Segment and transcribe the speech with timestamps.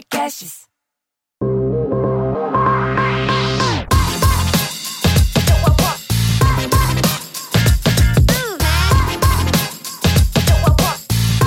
[0.00, 0.60] Podcasts.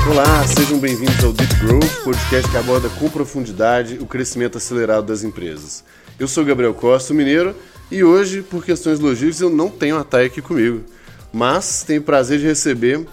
[0.07, 5.23] Olá, sejam bem-vindos ao Deep Growth, podcast que aborda com profundidade o crescimento acelerado das
[5.23, 5.83] empresas.
[6.19, 7.55] Eu sou Gabriel Costa, mineiro,
[7.89, 10.83] e hoje, por questões logísticas, eu não tenho a Thay aqui comigo,
[11.31, 13.03] mas tenho o prazer de receber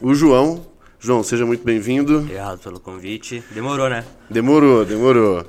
[0.00, 0.64] o João.
[1.00, 2.18] João, seja muito bem-vindo.
[2.18, 3.42] Obrigado pelo convite.
[3.52, 4.04] Demorou, né?
[4.28, 5.44] Demorou, demorou.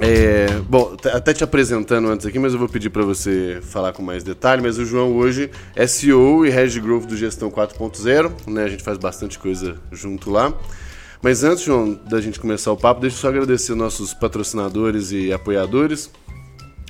[0.00, 3.92] É, bom, t- até te apresentando antes aqui, mas eu vou pedir para você falar
[3.92, 4.62] com mais detalhe.
[4.62, 8.64] Mas o João hoje é CEO e Head Growth do Gestão 4.0, né?
[8.64, 10.52] A gente faz bastante coisa junto lá.
[11.22, 15.32] Mas antes, João, da gente começar o papo, deixa eu só agradecer nossos patrocinadores e
[15.32, 16.10] apoiadores.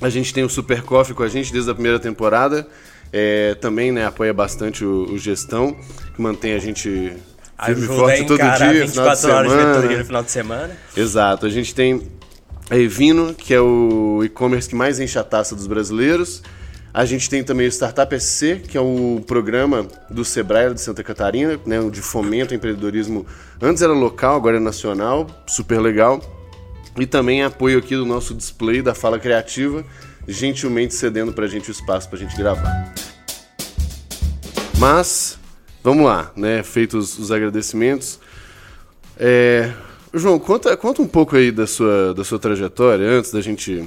[0.01, 2.67] A gente tem o Super Coffee com a gente desde a primeira temporada.
[3.11, 5.75] É, também né, apoia bastante o, o Gestão,
[6.15, 7.13] que mantém a gente
[7.65, 9.73] firme forte todo dia, final de 24 horas de semana.
[9.73, 10.77] mentoria no final de semana.
[10.95, 11.45] Exato.
[11.45, 12.01] A gente tem
[12.69, 16.43] a Evino, que é o e-commerce que mais enche a taça dos brasileiros.
[16.93, 21.03] A gente tem também o Startup SC, que é o programa do Sebrae de Santa
[21.03, 23.25] Catarina, né, de fomento ao empreendedorismo.
[23.61, 26.19] Antes era local, agora é nacional, super legal.
[26.97, 29.85] E também apoio aqui do nosso display da Fala Criativa,
[30.29, 32.93] gentilmente cedendo pra gente o espaço pra gente gravar.
[34.77, 35.37] Mas,
[35.83, 36.63] vamos lá, né?
[36.63, 38.19] Feitos os agradecimentos.
[39.17, 39.73] É,
[40.13, 43.85] João, conta, conta um pouco aí da sua, da sua trajetória antes da gente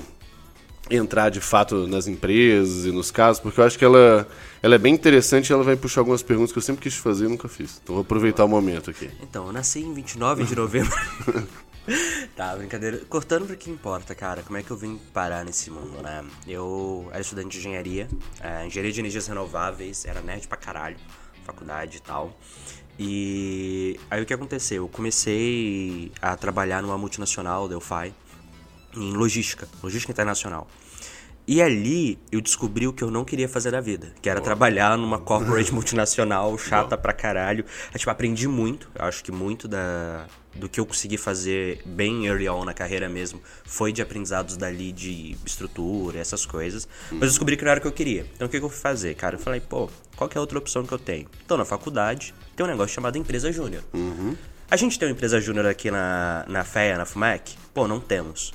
[0.91, 4.29] entrar de fato nas empresas e nos casos, porque eu acho que ela,
[4.63, 7.25] ela é bem interessante e ela vai puxar algumas perguntas que eu sempre quis fazer
[7.25, 7.81] e nunca fiz.
[7.83, 9.09] Então vou aproveitar o momento aqui.
[9.23, 10.93] Então, eu nasci em 29 de novembro.
[12.36, 12.98] tá, brincadeira.
[13.08, 14.42] Cortando pro que importa, cara.
[14.42, 16.24] Como é que eu vim parar nesse mundo, né?
[16.47, 18.08] Eu era estudante de engenharia,
[18.41, 20.97] é, engenharia de energias renováveis, era nerd pra caralho,
[21.44, 22.36] faculdade e tal.
[22.98, 24.84] E aí o que aconteceu?
[24.84, 28.14] Eu comecei a trabalhar numa multinacional, Delphi,
[28.94, 30.68] em logística, logística internacional.
[31.52, 34.96] E ali eu descobri o que eu não queria fazer da vida, que era trabalhar
[34.96, 37.63] numa corporate multinacional chata pra caralho.
[37.92, 40.24] Eu, tipo, aprendi muito, eu acho que muito da,
[40.55, 44.92] do que eu consegui fazer bem early on na carreira mesmo foi de aprendizados dali
[44.92, 46.89] de estrutura, essas coisas.
[47.11, 48.24] Mas eu descobri que não era o que eu queria.
[48.34, 49.34] Então o que que eu fui fazer, cara?
[49.34, 51.29] Eu falei, pô, qual que é a outra opção que eu tenho?
[51.45, 53.83] Então na faculdade tem um negócio chamado empresa júnior.
[54.70, 57.58] A gente tem uma empresa júnior aqui na, na FEA, na FUMEC?
[57.74, 58.55] Pô, não temos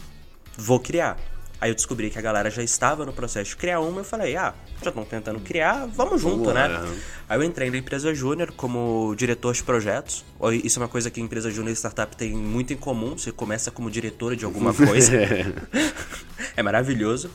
[0.58, 1.18] vou criar.
[1.60, 4.36] Aí eu descobri que a galera já estava no processo de criar uma, eu falei,
[4.36, 6.76] ah, já estão tentando criar, vamos junto, lá, né?
[6.76, 6.96] aham.
[7.30, 10.24] Aí eu entrei na empresa júnior como diretor de projetos.
[10.64, 13.32] Isso é uma coisa que a empresa júnior e startup tem muito em comum, você
[13.32, 15.14] começa como diretora de alguma coisa.
[16.56, 17.30] é maravilhoso.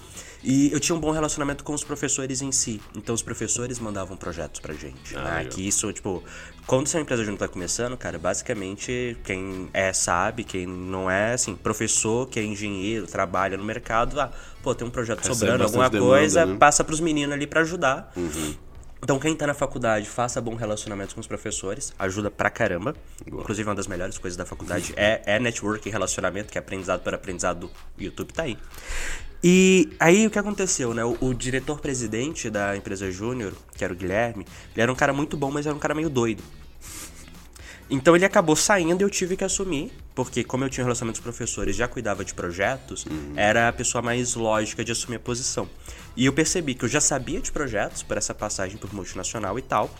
[0.44, 2.80] E eu tinha um bom relacionamento com os professores em si.
[2.96, 5.16] Então os professores mandavam projetos pra gente.
[5.16, 5.44] Ah, né?
[5.44, 6.22] Que isso, tipo,
[6.66, 11.54] quando sua empresa júnior tá começando, cara, basicamente quem é sabe, quem não é, assim,
[11.54, 14.32] professor, que é engenheiro, trabalha no mercado, ah,
[14.62, 16.56] pô, tem um projeto Recebe sobrando, alguma demanda, coisa, né?
[16.58, 18.12] passa pros meninos ali pra ajudar.
[19.04, 22.94] Então, quem tá na faculdade, faça bom relacionamento com os professores, ajuda pra caramba.
[23.26, 27.02] Inclusive, uma das melhores coisas da faculdade é, é network e relacionamento, que é aprendizado
[27.02, 28.56] por aprendizado do YouTube, tá aí.
[29.42, 31.04] E aí, o que aconteceu, né?
[31.04, 35.36] O, o diretor-presidente da empresa Júnior, que era o Guilherme, ele era um cara muito
[35.36, 36.44] bom, mas era um cara meio doido.
[37.90, 41.20] Então ele acabou saindo e eu tive que assumir, porque como eu tinha um relacionamento
[41.20, 43.04] com os professores, já cuidava de projetos,
[43.36, 45.68] era a pessoa mais lógica de assumir a posição.
[46.16, 49.62] E eu percebi que eu já sabia de projetos por essa passagem por multinacional e
[49.62, 49.90] tal,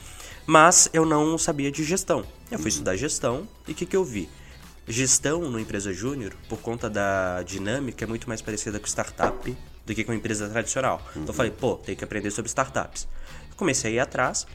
[0.47, 2.25] mas eu não sabia de gestão.
[2.51, 4.29] Eu fui estudar gestão e o que, que eu vi?
[4.87, 9.57] Gestão numa empresa júnior, por conta da dinâmica, é muito mais parecida com startup
[9.87, 11.01] do que com empresa tradicional.
[11.11, 13.09] Então eu falei, pô, tem que aprender sobre startups.
[13.51, 14.47] Eu comecei a ir atrás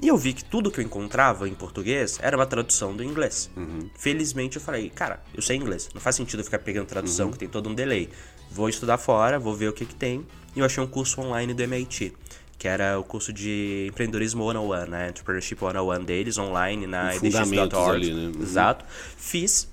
[0.00, 3.50] e eu vi que tudo que eu encontrava em português era uma tradução do inglês.
[3.96, 7.38] Felizmente eu falei, cara, eu sei inglês, não faz sentido eu ficar pegando tradução que
[7.38, 8.08] tem todo um delay.
[8.50, 10.26] Vou estudar fora, vou ver o que, que tem.
[10.54, 12.12] E eu achei um curso online do MIT.
[12.58, 15.08] Que era o curso de empreendedorismo 101, né?
[15.08, 18.12] Entrepreneurship 101 deles, online na edx.org.
[18.12, 18.32] né?
[18.34, 18.42] Uhum.
[18.42, 18.84] Exato.
[19.16, 19.68] Fiz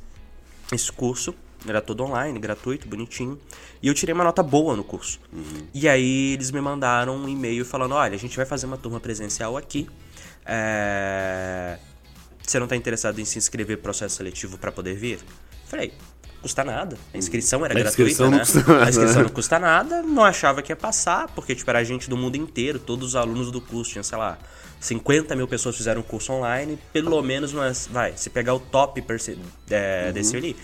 [0.72, 1.34] esse curso,
[1.68, 3.40] era todo online, gratuito, bonitinho.
[3.82, 5.20] E eu tirei uma nota boa no curso.
[5.74, 9.00] E aí eles me mandaram um e-mail falando: olha, a gente vai fazer uma turma
[9.00, 9.88] presencial aqui.
[10.46, 11.78] É...
[12.42, 15.20] Você não tá interessado em se inscrever pro processo seletivo para poder vir?
[15.68, 15.94] Falei,
[16.42, 16.98] custa nada.
[17.14, 18.38] A inscrição era A gratuita, inscrição né?
[18.38, 22.10] nada, A inscrição não custa nada, não achava que ia passar, porque tipo, era gente
[22.10, 24.38] do mundo inteiro, todos os alunos do curso, tinha, sei lá,
[24.80, 29.04] 50 mil pessoas fizeram o curso online, pelo menos umas, vai, se pegar o top
[29.70, 30.14] é, Uhum.
[30.14, 30.56] desse ali,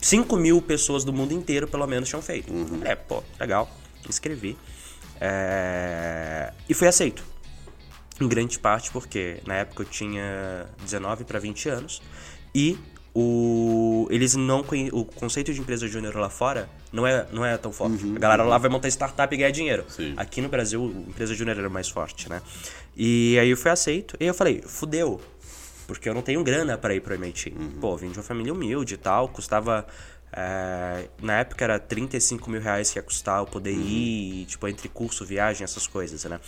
[0.00, 2.52] 5 mil pessoas do mundo inteiro pelo menos tinham feito.
[2.52, 2.80] Uhum.
[2.84, 3.70] É, pô, legal,
[4.08, 4.56] inscrevi.
[5.20, 7.22] É, e fui aceito.
[8.20, 12.02] Em grande parte porque na época eu tinha 19 para 20 anos
[12.52, 12.76] E
[13.20, 14.60] o eles não
[14.92, 18.04] o conceito de empresa júnior lá fora não é, não é tão forte.
[18.04, 19.84] Uhum, a galera lá vai montar startup e ganhar dinheiro.
[19.88, 20.14] Sim.
[20.16, 22.40] Aqui no Brasil, empresa júnior era mais forte, né?
[22.96, 24.16] E aí eu fui aceito.
[24.20, 25.20] E eu falei, fudeu.
[25.86, 27.54] Porque eu não tenho grana para ir pro MIT.
[27.58, 27.70] Uhum.
[27.80, 29.28] Pô, vim de uma família humilde e tal.
[29.28, 29.86] Custava.
[30.32, 33.80] é, na época era 35 mil reais que ia custar eu poder Uhum.
[33.86, 36.38] ir, tipo, entre curso, viagem, essas coisas, né?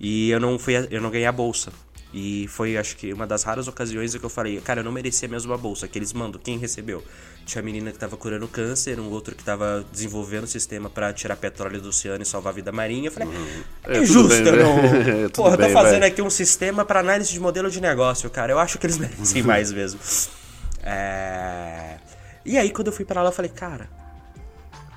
[0.00, 1.70] E eu não fui, eu não ganhei a bolsa.
[2.14, 4.92] E foi, acho que, uma das raras ocasiões em que eu falei, cara, eu não
[4.92, 7.02] merecia mesmo a bolsa, que eles mandam, quem recebeu?
[7.44, 11.12] Tinha a menina que tava curando câncer, um outro que tava desenvolvendo o sistema para
[11.12, 13.08] tirar petróleo do oceano e salvar a vida marinha.
[13.08, 13.28] Eu falei,
[13.84, 14.76] é, É, tudo justo, bem, eu não...
[14.76, 15.24] vai.
[15.24, 16.08] É, Porra, eu tô bem, fazendo vai.
[16.08, 18.52] aqui um sistema para análise de modelo de negócio, cara.
[18.52, 20.00] Eu acho que eles merecem mais mesmo.
[20.82, 21.98] É...
[22.44, 23.88] E aí, quando eu fui para lá, eu falei, cara.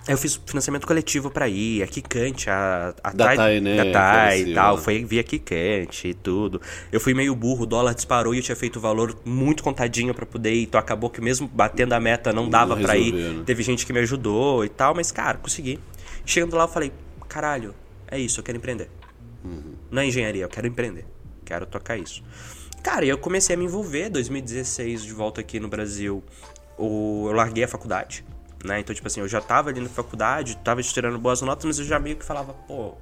[0.09, 4.53] Eu fiz financiamento coletivo pra ir, a Kikante, a, a Datai, né, Datai apareceu e
[4.55, 4.81] tal, lá.
[4.81, 6.59] foi via Kikante e tudo.
[6.91, 10.13] Eu fui meio burro, o dólar disparou e eu tinha feito o valor muito contadinho
[10.13, 13.13] pra poder ir, então acabou que mesmo batendo a meta não dava pra ir.
[13.13, 13.43] né?
[13.45, 15.79] Teve gente que me ajudou e tal, mas cara, consegui.
[16.25, 16.91] Chegando lá eu falei,
[17.27, 17.75] caralho,
[18.09, 18.89] é isso, eu quero empreender.
[19.91, 21.05] Não é engenharia, eu quero empreender.
[21.45, 22.23] Quero tocar isso.
[22.83, 24.09] Cara, e eu comecei a me envolver.
[24.09, 26.23] 2016, de volta aqui no Brasil,
[26.77, 28.23] eu larguei a faculdade.
[28.63, 28.81] Né?
[28.81, 31.85] Então, tipo assim, eu já tava ali na faculdade, tava tirando boas notas, mas eu
[31.85, 32.95] já meio que falava, pô,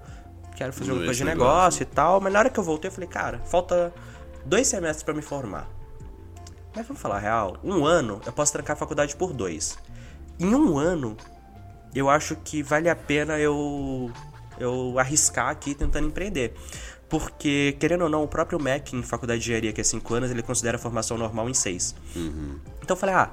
[0.56, 2.22] quero fazer é coisa de negócio e tal.
[2.22, 3.94] Mas na hora que eu voltei, eu falei, cara, falta
[4.46, 5.68] dois semestres pra me formar.
[6.76, 9.78] Mas vamos falar a real, um ano eu posso trancar a faculdade por dois.
[10.40, 11.18] Em um ano,
[11.96, 14.12] eu acho que vale a pena eu,
[14.60, 16.54] eu arriscar aqui tentando empreender.
[17.10, 20.30] Porque, querendo ou não, o próprio MEC em faculdade de engenharia, que é 5 anos,
[20.30, 21.96] ele considera a formação normal em 6.
[22.82, 23.32] Então eu falei, ah,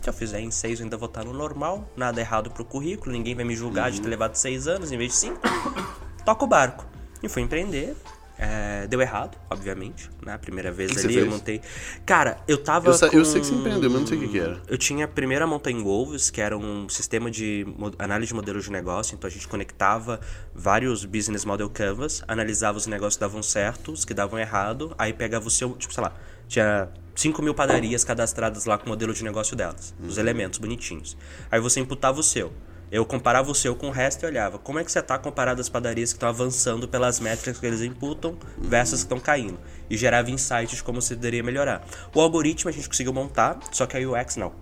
[0.00, 3.12] se eu fizer em 6 eu ainda vou estar no normal, nada errado pro currículo,
[3.12, 5.40] ninguém vai me julgar de ter levado 6 anos em vez de 5.
[6.24, 6.86] Toca o barco.
[7.22, 7.94] E fui empreender.
[8.42, 10.08] É, deu errado, obviamente.
[10.24, 11.60] Na primeira vez Que ali eu montei.
[12.06, 12.88] Cara, eu tava.
[12.88, 14.62] Eu, sa- eu com- sei que você empreendeu, mas não sei o que, que era.
[14.66, 17.66] eu tinha a Mountain Wolves, que era um sistema de
[17.98, 19.14] análise de modelos de negócio.
[19.14, 20.20] Então a gente conectava
[20.54, 25.12] vários business model canvas, analisava os negócios que davam certo, os que davam errado, aí
[25.12, 26.12] pegava o seu, tipo, sei lá,
[26.48, 31.14] tinha 5 mil padarias cadastradas lá com o modelo de negócio delas, os elementos bonitinhos.
[31.50, 32.50] Aí você imputava o seu.
[32.90, 35.60] Eu comparava o seu com o resto e olhava como é que você está comparado
[35.60, 39.58] às padarias que estão avançando pelas métricas que eles imputam versus que estão caindo.
[39.88, 41.86] E gerava insights de como você poderia melhorar.
[42.14, 44.52] O algoritmo a gente conseguiu montar, só que a UX não.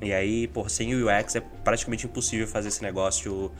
[0.00, 3.50] E aí, por sem o UX é praticamente impossível fazer esse negócio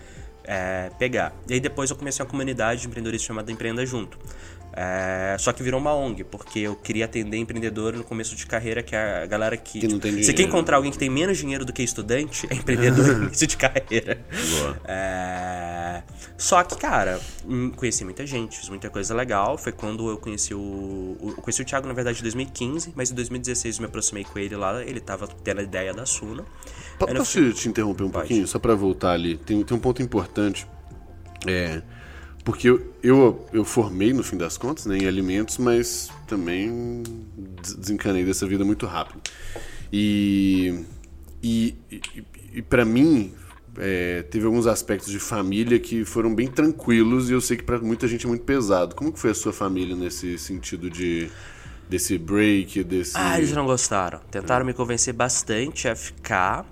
[0.45, 1.33] é, pegar.
[1.49, 4.19] E aí depois eu comecei uma comunidade de empreendedorismo chamada Empreenda Junto.
[4.73, 8.83] É, só que virou uma ONG, porque eu queria atender empreendedor no começo de carreira,
[8.83, 9.81] que é a galera que.
[9.81, 10.43] Que não tem você quer dinheiro.
[10.43, 14.25] encontrar alguém que tem menos dinheiro do que estudante, é empreendedor no início de carreira.
[14.85, 16.03] É,
[16.39, 19.59] Só que, cara, hum, conheci muita gente, fiz muita coisa legal.
[19.59, 21.17] Foi quando eu conheci o.
[21.21, 24.39] Eu conheci o Thiago, na verdade, em 2015, mas em 2016 eu me aproximei com
[24.39, 24.83] ele lá.
[24.85, 26.45] Ele tava tendo a ideia da no
[27.17, 28.29] Posso te, te interromper um Pode.
[28.29, 28.47] pouquinho?
[28.47, 29.37] Só pra voltar ali.
[29.37, 30.67] Tem, tem um ponto importante.
[31.47, 31.83] É.
[32.45, 37.03] Porque eu, eu, eu formei, no fim das contas, né, em alimentos, mas também
[37.63, 39.21] des- desencanei dessa vida muito rápido.
[39.93, 40.85] E.
[41.43, 42.03] E, e,
[42.55, 43.33] e para mim,
[43.79, 47.79] é, teve alguns aspectos de família que foram bem tranquilos e eu sei que pra
[47.79, 48.95] muita gente é muito pesado.
[48.95, 51.31] Como que foi a sua família nesse sentido de.
[51.89, 53.17] desse break, desse.
[53.17, 54.21] Ah, eles não gostaram.
[54.31, 56.67] Tentaram me convencer bastante a ficar,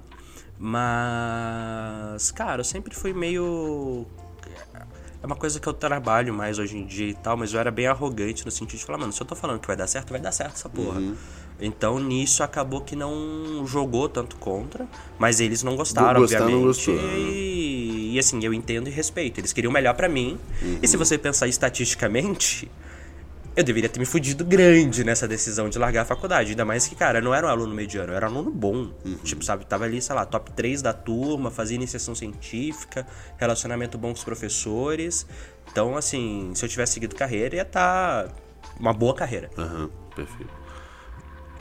[0.59, 2.31] mas.
[2.33, 4.07] Cara, eu sempre fui meio.
[5.23, 7.71] É uma coisa que eu trabalho mais hoje em dia e tal, mas eu era
[7.71, 10.11] bem arrogante no sentido de falar, mano, se eu tô falando que vai dar certo,
[10.11, 11.03] vai dar certo essa porra.
[11.61, 14.87] Então nisso acabou que não jogou tanto contra,
[15.19, 16.67] mas eles não gostaram, Gostar não obviamente.
[16.67, 17.19] gostou, né?
[17.19, 19.41] E, e, assim, eu entendo e respeito.
[19.41, 20.39] Eles queriam o melhor pra mim.
[20.81, 22.71] E se você pensar estatisticamente,
[23.59, 26.51] eu deveria ter me fudido grande nessa decisão de largar a faculdade.
[26.51, 28.93] Ainda mais que, cara, eu não era um aluno mediano, eu era um aluno bom.
[29.25, 33.05] Tipo, sabe, tava ali, sei lá, top 3 da turma, fazia iniciação científica,
[33.37, 35.27] relacionamento bom com os professores.
[35.73, 38.29] Então, assim, se eu tivesse seguido carreira, ia estar
[38.79, 39.51] uma boa carreira.
[39.59, 40.53] Aham, perfeito.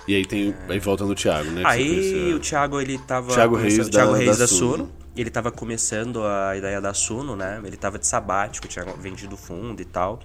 [0.07, 0.55] E aí tem.
[0.69, 1.63] Aí volta no Thiago, né?
[1.65, 3.33] Aí o Thiago, ele tava.
[3.33, 4.77] Thiago Reis da- Thiago Reis da da, Suno.
[4.77, 4.91] Suno.
[5.17, 7.59] Ele tava começando a ideia da Suno, né?
[7.65, 10.19] Ele tava de sabático, tinha vendido fundo e tal.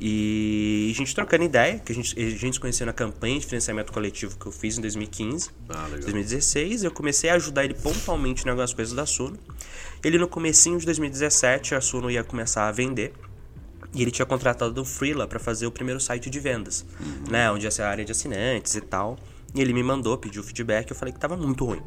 [0.00, 3.44] E a gente trocando ideia, que a gente, a gente se conheceu na campanha de
[3.44, 5.50] financiamento coletivo que eu fiz em 2015.
[5.68, 6.00] Ah, legal.
[6.00, 9.38] 2016, eu comecei a ajudar ele pontualmente em algumas coisas da Suno.
[10.02, 13.12] Ele no comecinho de 2017, a Suno ia começar a vender.
[13.92, 16.86] E ele tinha contratado o Freela para fazer o primeiro site de vendas,
[17.28, 17.50] né?
[17.50, 19.18] Onde ia ser a área de assinantes e tal.
[19.54, 21.82] E ele me mandou, pediu feedback, eu falei que tava muito ruim.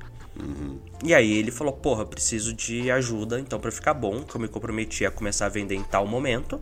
[1.03, 4.47] E aí ele falou, porra, preciso de ajuda, então pra ficar bom, que eu me
[4.47, 6.59] comprometi a começar a vender em tal momento.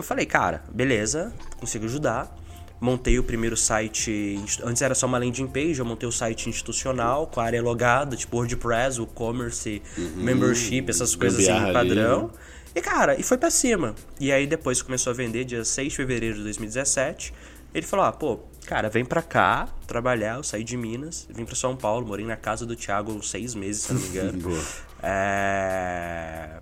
[0.00, 2.34] Eu falei, cara, beleza, consigo ajudar.
[2.80, 4.42] montei o primeiro site.
[4.64, 8.16] Antes era só uma landing page, eu montei o site institucional com a área logada,
[8.16, 12.30] tipo WordPress, o commerce, uhum, membership, essas coisas assim, padrão.
[12.74, 13.94] E cara, e foi pra cima.
[14.18, 17.34] E aí depois começou a vender, dia 6 de fevereiro de 2017.
[17.74, 20.36] Ele falou: ah, pô, cara, vem pra cá trabalhar.
[20.36, 23.54] Eu saí de Minas, vim pra São Paulo, morei na casa do Thiago uns seis
[23.54, 24.58] meses, se não me engano.
[25.02, 26.58] é...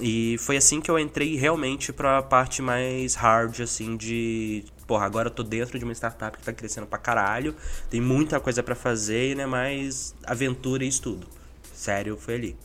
[0.00, 4.64] E foi assim que eu entrei realmente pra parte mais hard, assim, de.
[4.86, 7.54] Porra, agora eu tô dentro de uma startup que tá crescendo pra caralho,
[7.88, 9.46] tem muita coisa para fazer, né?
[9.46, 11.26] Mais aventura e estudo.
[11.72, 12.56] Sério, foi ali.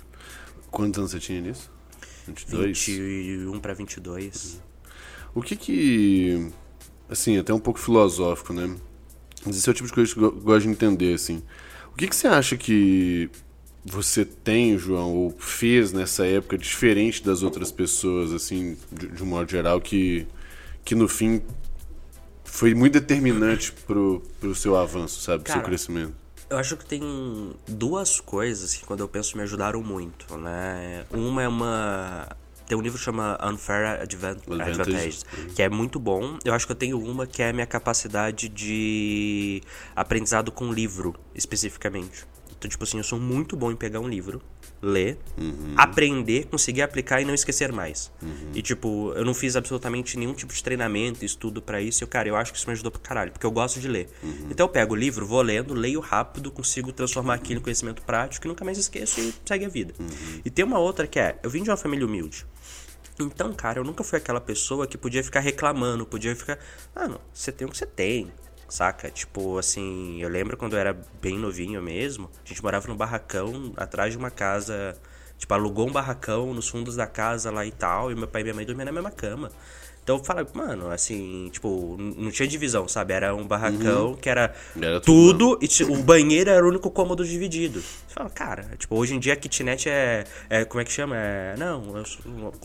[0.72, 1.72] Quantos anos você tinha nisso?
[2.27, 2.86] 22?
[2.88, 4.62] 21 para 22.
[5.34, 6.51] O que que.
[7.10, 8.75] Assim, até um pouco filosófico, né?
[9.46, 11.44] Mas esse é o tipo de coisa que eu gosto de entender, assim.
[11.94, 13.29] O que que você acha que
[13.86, 19.27] você tem, João, ou fez nessa época diferente das outras pessoas, assim, de, de um
[19.27, 20.27] modo geral, que,
[20.84, 21.44] que no fim
[22.44, 25.44] foi muito determinante pro, pro seu avanço, sabe?
[25.44, 26.13] Cara, seu crescimento?
[26.50, 31.06] Eu acho que tem duas coisas que quando eu penso me ajudaram muito, né?
[31.12, 32.27] Uma é uma
[32.68, 35.20] tem um livro que chama Unfair Advantage, Advantage,
[35.56, 36.39] que é muito bom.
[36.44, 39.62] Eu acho que eu tenho uma que é a minha capacidade de
[39.96, 42.25] aprendizado com livro, especificamente.
[42.65, 44.41] Então, tipo assim, eu sou muito bom em pegar um livro,
[44.81, 45.75] ler, uhum.
[45.77, 48.12] aprender, conseguir aplicar e não esquecer mais.
[48.22, 48.51] Uhum.
[48.55, 52.03] E, tipo, eu não fiz absolutamente nenhum tipo de treinamento, estudo para isso.
[52.03, 54.10] E, cara, eu acho que isso me ajudou pra caralho, porque eu gosto de ler.
[54.24, 54.48] Uhum.
[54.50, 58.48] Então, eu pego o livro, vou lendo, leio rápido, consigo transformar aquilo em conhecimento prático
[58.48, 59.93] e nunca mais esqueço e segue a vida.
[60.00, 60.41] Uhum.
[60.43, 62.48] E tem uma outra que é: eu vim de uma família humilde.
[63.19, 66.57] Então, cara, eu nunca fui aquela pessoa que podia ficar reclamando, podia ficar.
[66.95, 68.31] Ah, não, você tem o que você tem
[68.67, 69.10] saca?
[69.10, 73.74] Tipo, assim, eu lembro quando eu era bem novinho mesmo, a gente morava num barracão
[73.77, 74.95] atrás de uma casa,
[75.38, 78.43] tipo, alugou um barracão nos fundos da casa lá e tal, e meu pai e
[78.43, 79.51] minha mãe dormiam na mesma cama.
[80.05, 83.12] Então eu falava, mano, assim, tipo, não tinha divisão, sabe?
[83.12, 84.15] Era um barracão uhum.
[84.15, 87.81] que era, era tudo, tudo e o banheiro era o único cômodo dividido.
[88.15, 91.17] Fala, cara, tipo, hoje em dia a kitnet é, é como é que chama?
[91.17, 92.01] É, não,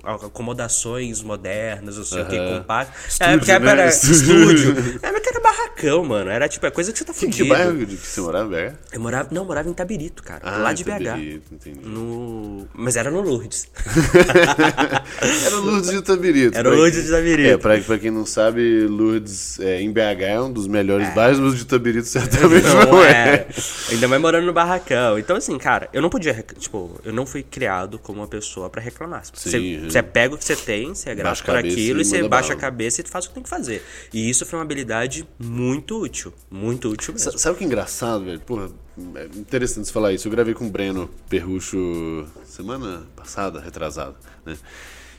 [0.05, 2.93] acomodações modernas, não sei o que, compacto.
[3.09, 3.71] Estúdio, é, porque né?
[3.73, 4.71] era estúdio.
[5.03, 6.31] é, mas era barracão, mano.
[6.31, 7.43] Era tipo, é coisa que você tá fudido.
[7.43, 8.75] Que bairro que você morava, BH?
[8.93, 11.17] Eu morava, não, eu morava em Tabirito, cara, ah, lá de Tabirito,
[11.51, 11.53] BH.
[11.53, 11.81] Entendi.
[11.85, 12.69] No...
[12.73, 13.67] Mas era no Lourdes.
[15.47, 16.57] era Lourdes de Tabirito.
[16.57, 17.49] Era Lourdes de Tabirito.
[17.49, 21.11] É, pra, pra quem não sabe, Lourdes é, em BH é um dos melhores é.
[21.11, 23.11] bairros, mas de Itabirito certamente não, não é.
[23.11, 23.49] é.
[23.91, 25.19] Ainda mais morando no barracão.
[25.19, 26.35] Então, assim, cara, eu não podia.
[26.59, 29.23] Tipo, eu não fui criado como uma pessoa pra reclamar.
[29.33, 32.53] Você, você pega o que você tem, você é grato por aquilo, e você baixa
[32.53, 33.83] a cabeça e faz o que tem que fazer.
[34.13, 36.33] E isso foi uma habilidade muito útil.
[36.51, 37.39] Muito útil mesmo.
[37.39, 38.41] Sabe o que é engraçado, velho?
[38.41, 38.71] Porra,
[39.17, 40.29] é interessante você falar isso.
[40.29, 44.57] Eu gravei com o Breno Perrucho semana passada, retrasada, né?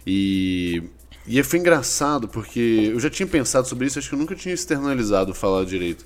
[0.06, 0.84] E
[1.28, 4.54] e foi engraçado porque eu já tinha pensado sobre isso, acho que eu nunca tinha
[4.54, 6.06] externalizado falar direito.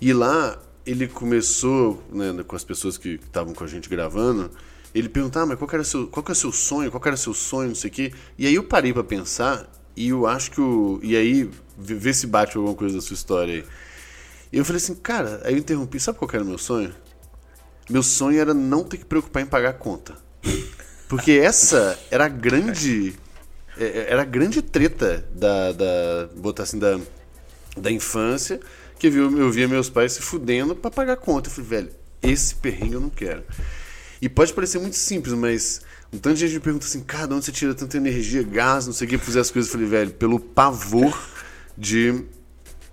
[0.00, 4.50] E lá ele começou, né, com as pessoas que estavam com a gente gravando,
[4.94, 6.90] ele perguntava, ah, mas qual era seu, qual que é o seu sonho?
[6.90, 8.12] Qual era seu sonho, não sei o quê.
[8.38, 12.26] E aí eu parei para pensar e eu acho que o e aí ver se
[12.26, 13.64] bate alguma coisa da sua história aí.
[14.52, 16.94] E eu falei assim, cara, aí eu interrompi, sabe qual era o meu sonho?
[17.90, 20.14] Meu sonho era não ter que preocupar em pagar a conta.
[21.08, 23.14] Porque essa era a grande
[23.78, 26.98] é, é, era a grande treta da, da botar assim, da,
[27.76, 28.60] da infância,
[28.98, 31.48] que eu, eu via meus pais se fudendo para pagar conta.
[31.48, 31.90] Eu falei, velho,
[32.22, 33.42] esse perrengue eu não quero.
[34.20, 37.34] E pode parecer muito simples, mas um tanto de gente me pergunta assim, cara, de
[37.34, 39.70] onde você tira tanta energia, gás, não sei o que, pra fazer as coisas.
[39.70, 41.18] Eu falei, velho, pelo pavor
[41.76, 42.24] de,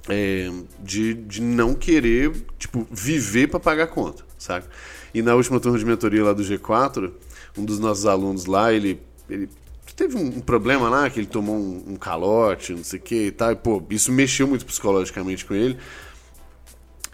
[0.10, 4.66] é, de, de não querer, tipo, viver para pagar conta, sabe?
[5.14, 7.12] E na última turma de mentoria lá do G4,
[7.58, 9.48] um dos nossos alunos lá, ele, ele
[9.96, 13.32] teve um, problema lá, que ele tomou um, um calote, não sei o que e
[13.32, 13.52] tal.
[13.52, 15.78] E, pô, isso mexeu muito psicologicamente com ele.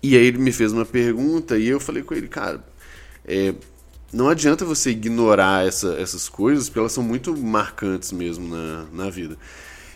[0.01, 2.63] E aí ele me fez uma pergunta e eu falei com ele, cara,
[3.25, 3.53] é,
[4.13, 9.09] não adianta você ignorar essa, essas coisas, porque elas são muito marcantes mesmo na, na
[9.09, 9.37] vida.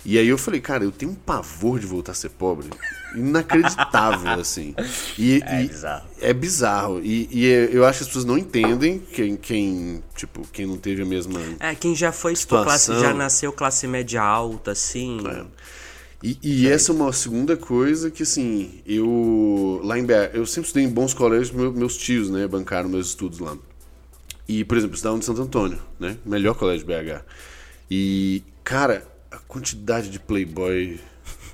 [0.06, 2.70] E aí eu falei, cara, eu tenho um pavor de voltar a ser pobre.
[3.16, 4.76] Inacreditável, assim.
[5.18, 6.08] E, é e, bizarro.
[6.20, 7.02] É bizarro.
[7.02, 11.04] E, e, eu acho que as pessoas não entendem quem, quem, tipo, quem não teve
[11.04, 11.40] a mesma.
[11.60, 12.66] É, quem já foi, situação.
[12.66, 15.20] classe, já nasceu classe média alta, assim.
[15.26, 15.46] É.
[16.22, 19.80] E, e essa é uma segunda coisa que, assim, eu.
[19.84, 23.40] Lá em BH, eu sempre estudei em bons colégios, meus tios, né, bancaram meus estudos
[23.40, 23.58] lá.
[24.48, 26.18] E, por exemplo, eu estudava no Santo Antônio, né?
[26.26, 27.24] Melhor colégio de BH.
[27.90, 31.00] E, cara, a quantidade de playboy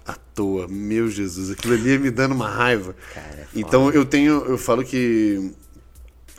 [0.05, 2.95] à toa, meu Jesus, aquilo ali ia me dando uma raiva.
[3.13, 5.51] Cara, é então eu tenho, eu falo que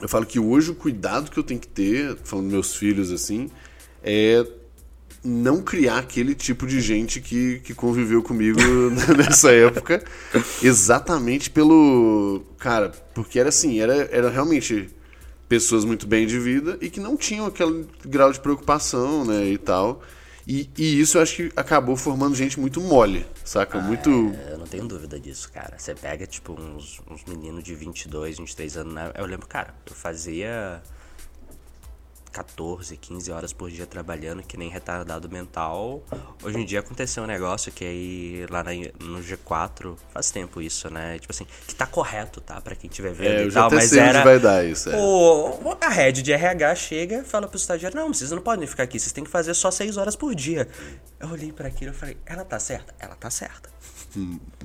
[0.01, 3.51] eu falo que hoje o cuidado que eu tenho que ter, falando meus filhos assim,
[4.03, 4.47] é
[5.23, 8.59] não criar aquele tipo de gente que, que conviveu comigo
[9.17, 10.03] nessa época.
[10.63, 12.43] Exatamente pelo.
[12.59, 14.89] Cara, porque era assim, era, era realmente
[15.49, 19.59] pessoas muito bem de vida e que não tinham aquele grau de preocupação, né, e
[19.59, 20.03] tal.
[20.51, 23.79] E, e, isso eu acho que acabou formando gente muito mole, saca?
[23.79, 24.11] Ah, muito.
[24.11, 25.79] É, eu não tenho dúvida disso, cara.
[25.79, 28.95] Você pega, tipo, uns, uns meninos de 22, 23 anos.
[28.95, 29.13] Né?
[29.15, 30.83] Eu lembro, cara, eu fazia
[32.33, 36.03] 14, 15 horas por dia trabalhando, que nem retardado mental.
[36.43, 38.63] Hoje em dia aconteceu um negócio que aí lá
[39.01, 41.19] no G4 faz tempo isso, né?
[41.19, 42.61] Tipo assim, que tá correto, tá?
[42.61, 44.23] Pra quem tiver vendo é, e tal, mas era.
[44.23, 44.97] vai dar isso, é.
[44.97, 48.85] o, a head de RH chega e fala pro estagiário: Não, vocês não podem ficar
[48.85, 50.69] aqui, vocês têm que fazer só 6 horas por dia.
[51.21, 52.95] Eu olhei para aquilo e falei: Ela tá certa?
[52.99, 53.69] Ela tá certa.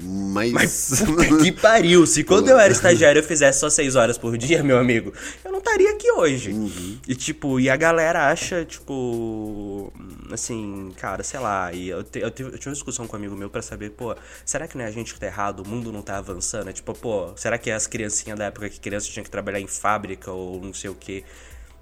[0.02, 0.54] Mas.
[0.54, 1.04] Mas
[1.44, 2.06] que pariu!
[2.08, 5.52] Se quando eu era estagiário eu fizesse só seis horas por dia, meu amigo, eu
[5.52, 6.52] não estaria aqui hoje.
[6.52, 7.00] Uhum.
[7.08, 9.92] E tipo, e a galera acha, tipo.
[10.32, 11.74] Assim, cara, sei lá.
[11.74, 13.92] E eu, te, eu, tive, eu tive uma discussão com um amigo meu para saber,
[13.92, 15.60] pô, será que não é a gente que tá errado?
[15.60, 16.70] O mundo não tá avançando?
[16.70, 19.60] É tipo, pô, será que é as criancinhas da época que criança tinha que trabalhar
[19.60, 21.24] em fábrica ou não sei o quê?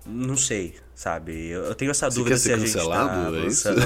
[0.06, 1.50] Não sei, sabe?
[1.50, 3.70] Eu tenho essa Você dúvida se a gente tá é isso?
[3.70, 3.84] ou não.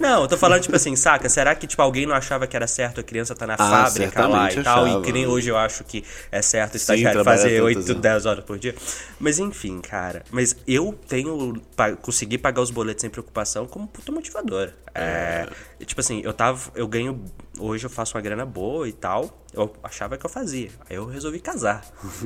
[0.00, 1.28] Não, eu tô falando, tipo assim, saca?
[1.28, 4.26] Será que, tipo, alguém não achava que era certo a criança tá na ah, fábrica
[4.26, 4.84] lá e tal?
[4.84, 5.00] Achava.
[5.00, 8.44] E que nem hoje eu acho que é certo o estagiário fazer 8, 10 horas
[8.44, 8.74] por dia.
[9.18, 10.22] Mas enfim, cara.
[10.30, 11.60] Mas eu tenho...
[12.02, 14.70] Consegui pagar os boletos sem preocupação como puta motivador.
[14.94, 15.48] É,
[15.80, 15.84] é.
[15.84, 16.70] Tipo assim, eu tava...
[16.74, 17.24] Eu ganho...
[17.58, 20.68] Hoje eu faço uma grana boa e tal eu achava que eu fazia.
[20.88, 21.84] Aí eu resolvi casar.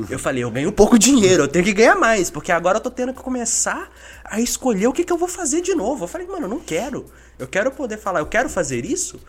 [0.08, 2.90] Eu falei, eu ganho pouco dinheiro, eu tenho que ganhar mais, porque agora eu tô
[2.90, 3.90] tendo que começar
[4.24, 6.04] a escolher o que, que eu vou fazer de novo.
[6.04, 7.06] Eu falei, mano, eu não quero.
[7.38, 9.20] Eu quero poder falar, eu quero fazer isso.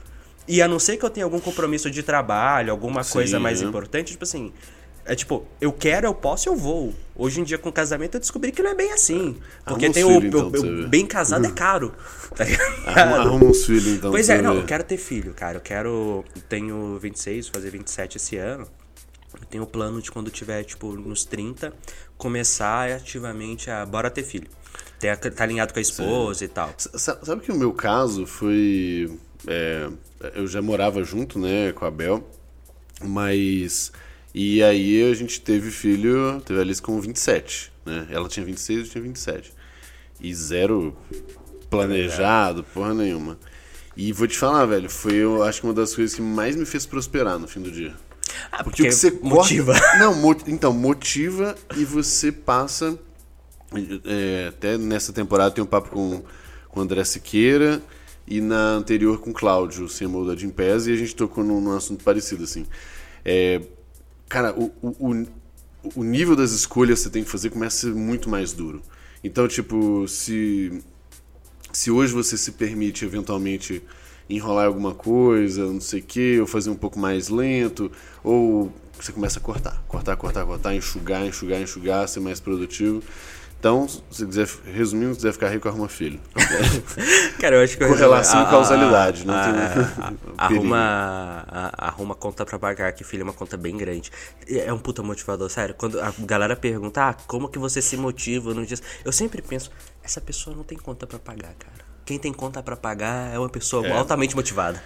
[0.47, 3.61] E a não ser que eu tenha algum compromisso de trabalho, alguma Sim, coisa mais
[3.61, 4.51] importante, tipo assim,
[5.09, 6.93] é tipo, eu quero, eu posso, eu vou.
[7.15, 9.37] Hoje em dia, com casamento, eu descobri que não é bem assim.
[9.65, 11.93] Porque arruma tem o, filho, então, o, o bem casado é caro.
[12.35, 12.45] Tá
[13.01, 14.11] arruma, arruma uns filhos, então.
[14.11, 14.59] Pois é, não, ver.
[14.61, 15.57] eu quero ter filho, cara.
[15.57, 16.23] Eu quero.
[16.47, 18.67] Tenho 26, fazer 27 esse ano.
[19.33, 21.73] Eu tenho o plano de quando tiver, tipo, nos 30,
[22.15, 23.83] começar ativamente a.
[23.87, 24.47] Bora ter filho.
[24.99, 26.45] Ter, tá alinhado com a esposa Sim.
[26.45, 26.73] e tal.
[26.77, 29.17] Sabe que o meu caso foi.
[29.47, 29.89] É,
[30.35, 32.29] eu já morava junto, né, com a Bel,
[33.01, 33.91] mas
[34.33, 38.07] e aí a gente teve filho, teve a Alice com 27, né?
[38.11, 39.53] Ela tinha 26, eu tinha 27.
[40.21, 40.95] E zero
[41.69, 43.39] planejado, porra nenhuma.
[43.97, 46.65] E vou te falar, velho, foi eu acho que uma das coisas que mais me
[46.65, 47.93] fez prosperar no fim do dia.
[48.51, 49.73] Ah, porque, porque você motiva.
[49.73, 52.97] Corta, não, mo, então, motiva e você passa.
[54.05, 56.23] É, até nessa temporada tem um papo com,
[56.69, 57.81] com o André Siqueira
[58.27, 61.59] e na anterior com o Cláudio, o CMO da Gimpass, e a gente tocou num,
[61.59, 62.65] num assunto parecido, assim.
[63.25, 63.61] É,
[64.27, 65.25] cara, o, o,
[65.95, 68.81] o nível das escolhas que você tem que fazer começa a ser muito mais duro.
[69.23, 70.83] Então, tipo, se,
[71.73, 73.81] se hoje você se permite eventualmente
[74.29, 77.91] enrolar alguma coisa, não sei o que, ou fazer um pouco mais lento,
[78.23, 83.01] ou você começa a cortar, cortar, cortar, cortar, enxugar, enxugar, enxugar, ser mais produtivo.
[83.59, 86.17] Então, se quiser, resumindo, se quiser ficar rico, arruma filho.
[87.41, 87.85] Cara, eu acho que...
[87.85, 89.27] Correlação e causalidade.
[89.27, 91.45] não tem arruma,
[91.77, 94.09] arruma conta pra pagar, que filho é uma conta bem grande.
[94.47, 95.75] É um puta motivador, sério.
[95.77, 98.77] Quando a galera pergunta, ah, como que você se motiva no dia...
[99.03, 99.69] Eu sempre penso,
[100.01, 101.85] essa pessoa não tem conta pra pagar, cara.
[102.05, 103.91] Quem tem conta pra pagar é uma pessoa é.
[103.91, 104.81] altamente motivada.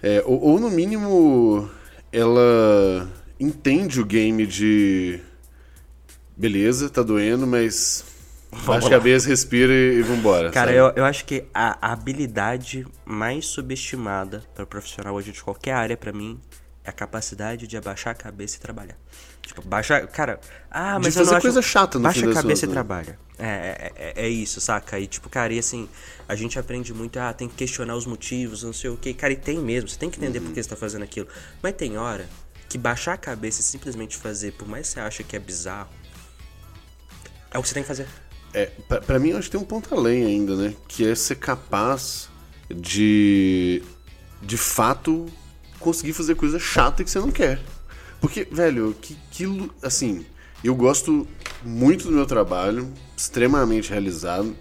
[0.00, 1.68] É, ou, ou no mínimo,
[2.12, 3.08] ela
[3.40, 5.20] entende o game de
[6.36, 8.04] beleza, tá doendo, mas
[8.66, 10.50] baixa a cabeça, respira e, e vambora.
[10.50, 15.96] Cara, eu, eu acho que a, habilidade mais subestimada para profissional hoje de qualquer área
[15.96, 16.40] para mim
[16.84, 18.96] é a capacidade de abaixar a cabeça e trabalhar.
[19.42, 20.06] Tipo, baixa.
[20.06, 21.68] Cara, ah, mas de fazer eu coisa acho...
[21.68, 22.72] chata no Baixa a cabeça e né?
[22.72, 23.18] trabalha.
[23.38, 24.98] É, é, é, é, isso, saca?
[24.98, 25.88] E tipo, cara, e assim,
[26.28, 29.12] a gente aprende muito, ah, tem que questionar os motivos, não sei o que.
[29.12, 30.46] Cara, e tem mesmo, você tem que entender uhum.
[30.46, 31.26] por que você tá fazendo aquilo.
[31.62, 32.26] Mas tem hora
[32.68, 35.90] que baixar a cabeça e simplesmente fazer, por mais que você acha que é bizarro,
[37.54, 38.06] é o que você tem que fazer.
[38.52, 38.66] É,
[39.06, 40.74] pra mim, eu acho que tem um ponto além ainda, né?
[40.86, 42.28] Que é ser capaz
[42.68, 43.80] de,
[44.42, 45.26] de fato,
[45.78, 47.60] conseguir fazer coisa chata que você não quer.
[48.20, 50.26] Porque, velho, que, que assim,
[50.62, 51.26] eu gosto
[51.64, 54.54] muito do meu trabalho, extremamente realizado.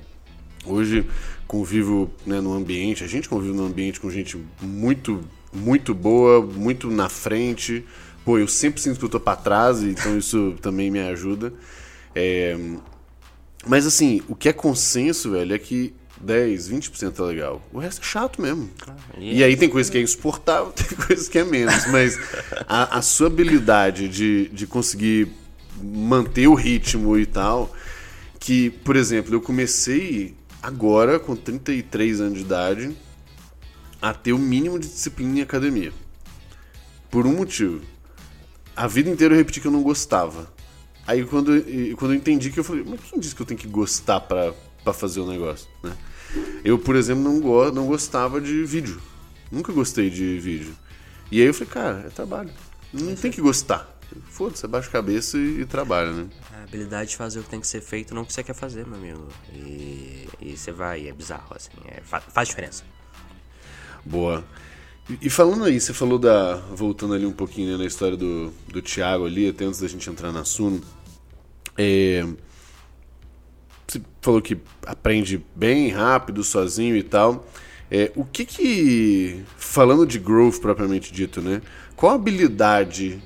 [0.65, 1.06] Hoje
[1.47, 6.89] convivo né, no ambiente, a gente convive no ambiente com gente muito, muito boa, muito
[6.89, 7.86] na frente.
[8.23, 11.53] Pô, eu sempre sinto que eu tô pra trás, então isso também me ajuda.
[12.15, 12.58] É...
[13.65, 17.62] Mas assim, o que é consenso, velho, é que 10, 20% é legal.
[17.71, 18.69] O resto é chato mesmo.
[18.88, 21.86] Ah, e, e aí tem coisa que é insuportável, tem coisa que é menos.
[21.88, 22.17] Mas
[22.67, 25.30] a, a sua habilidade de, de conseguir
[25.82, 27.73] manter o ritmo e tal.
[28.39, 32.95] Que, por exemplo, eu comecei agora, com 33 anos de idade,
[34.02, 35.93] a ter o mínimo de disciplina em academia.
[37.10, 37.82] Por um motivo.
[38.76, 40.52] A vida inteira eu repeti que eu não gostava.
[41.06, 41.52] Aí quando,
[41.98, 44.54] quando eu entendi que eu falei, mas quem disse que eu tenho que gostar pra,
[44.84, 45.96] pra fazer o negócio, né?
[46.63, 49.02] Eu, por exemplo, não, go não gostava de vídeo.
[49.52, 50.76] Nunca gostei de vídeo.
[51.32, 52.50] E aí eu falei, cara, é trabalho.
[52.92, 53.89] Não tem que gostar.
[54.30, 56.28] Foda-se, abaixa a cabeça e, e trabalha, né?
[56.54, 58.54] A habilidade de fazer o que tem que ser feito, não o que você quer
[58.56, 59.28] fazer, meu amigo.
[59.54, 61.72] E, e você vai, é bizarro, assim.
[61.88, 62.84] É, faz, faz diferença.
[64.06, 64.44] Boa.
[65.22, 66.56] E, falando aí, você falou da.
[66.74, 70.10] Voltando ali um pouquinho né, na história do, do Thiago ali, até antes da gente
[70.10, 70.82] entrar na Suno.
[71.78, 72.26] É,
[73.86, 77.46] você falou que aprende bem rápido, sozinho e tal.
[77.92, 79.44] É, o que que.
[79.58, 81.62] Falando de growth propriamente dito, né?
[81.96, 83.22] Qual habilidade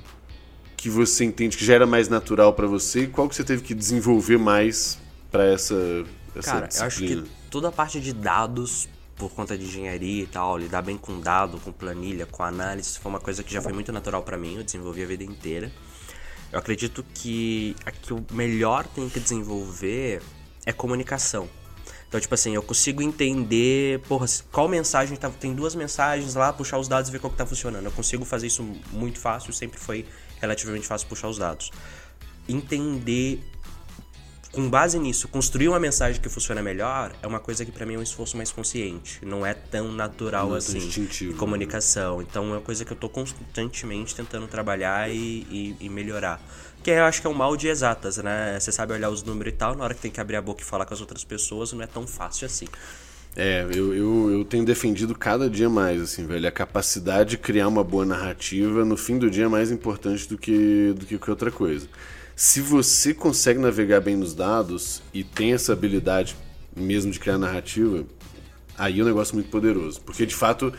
[0.76, 3.62] que você entende que já era mais natural para você e qual que você teve
[3.62, 4.98] que desenvolver mais
[5.30, 6.04] para essa,
[6.36, 7.12] essa Cara, disciplina?
[7.14, 10.82] eu acho que toda a parte de dados por conta de engenharia e tal, lidar
[10.82, 14.22] bem com dado, com planilha, com análise, foi uma coisa que já foi muito natural
[14.22, 15.70] para mim, eu desenvolvi a vida inteira.
[16.50, 20.22] Eu acredito que aqui o melhor tem que desenvolver
[20.64, 21.48] é comunicação.
[22.08, 26.78] Então, tipo assim, eu consigo entender, porra, qual mensagem tá, tem duas mensagens lá, puxar
[26.78, 27.84] os dados e ver qual que tá funcionando.
[27.84, 30.06] Eu consigo fazer isso muito fácil, sempre foi
[30.40, 31.70] relativamente fácil puxar os dados.
[32.48, 33.42] Entender
[34.52, 37.94] com base nisso, construir uma mensagem que funciona melhor é uma coisa que para mim
[37.94, 39.20] é um esforço mais consciente.
[39.24, 40.78] Não é tão natural Não é assim.
[40.78, 41.38] instintivo, né?
[41.38, 42.22] comunicação.
[42.22, 46.40] Então é uma coisa que eu tô constantemente tentando trabalhar e, e, e melhorar.
[46.82, 48.58] Que eu acho que é um mal de exatas, né?
[48.58, 50.62] Você sabe olhar os números e tal, na hora que tem que abrir a boca
[50.62, 52.66] e falar com as outras pessoas, não é tão fácil assim.
[53.36, 56.48] É, eu, eu, eu tenho defendido cada dia mais, assim, velho.
[56.48, 60.38] A capacidade de criar uma boa narrativa, no fim do dia, é mais importante do
[60.38, 61.86] que, do que qualquer outra coisa.
[62.38, 66.36] Se você consegue navegar bem nos dados e tem essa habilidade
[66.76, 68.04] mesmo de criar narrativa,
[68.78, 70.00] aí é um negócio muito poderoso.
[70.02, 70.72] Porque, de fato,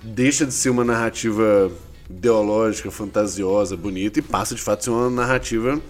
[0.00, 1.72] deixa de ser uma narrativa
[2.08, 5.82] ideológica, fantasiosa, bonita e passa, de fato, a ser uma narrativa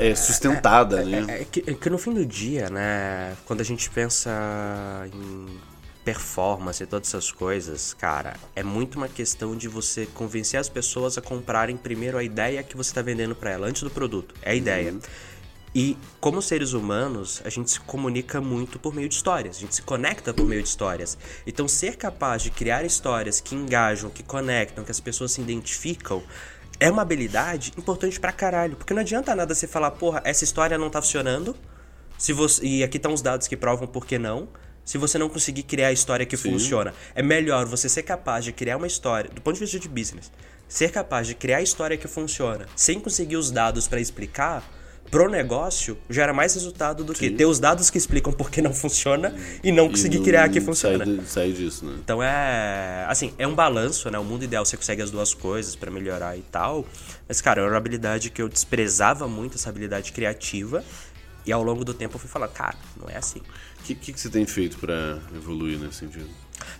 [0.00, 1.24] é, sustentada, né?
[1.28, 5.46] É, é que, é que no fim do dia, né, quando a gente pensa em
[6.08, 11.18] performance e todas essas coisas, cara, é muito uma questão de você convencer as pessoas
[11.18, 14.34] a comprarem primeiro a ideia que você está vendendo para ela, antes do produto.
[14.40, 14.94] É a ideia.
[15.74, 19.74] E como seres humanos, a gente se comunica muito por meio de histórias, a gente
[19.74, 21.18] se conecta por meio de histórias.
[21.46, 26.22] Então, ser capaz de criar histórias que engajam, que conectam, que as pessoas se identificam,
[26.80, 28.76] é uma habilidade importante pra caralho.
[28.76, 31.54] Porque não adianta nada você falar, porra, essa história não tá funcionando,
[32.16, 32.64] se você...
[32.64, 34.48] e aqui estão os dados que provam por que não.
[34.88, 38.52] Se você não conseguir criar a história que funciona, é melhor você ser capaz de
[38.52, 40.32] criar uma história, do ponto de vista de business,
[40.66, 44.66] ser capaz de criar a história que funciona, sem conseguir os dados pra explicar,
[45.10, 47.36] pro negócio gera mais resultado do que Sim.
[47.36, 50.44] ter os dados que explicam por que não funciona e não E conseguir não criar
[50.44, 51.04] a que funciona.
[51.04, 51.98] Sair, sair disso, né?
[52.02, 53.04] Então é.
[53.08, 54.18] Assim, é um balanço, né?
[54.18, 56.86] O mundo ideal você consegue as duas coisas pra melhorar e tal.
[57.28, 60.82] Mas, cara, era uma habilidade que eu desprezava muito, essa habilidade criativa.
[61.44, 63.40] E ao longo do tempo eu fui falando, cara, não é assim.
[63.80, 66.28] O que, que, que você tem feito pra evoluir nesse sentido?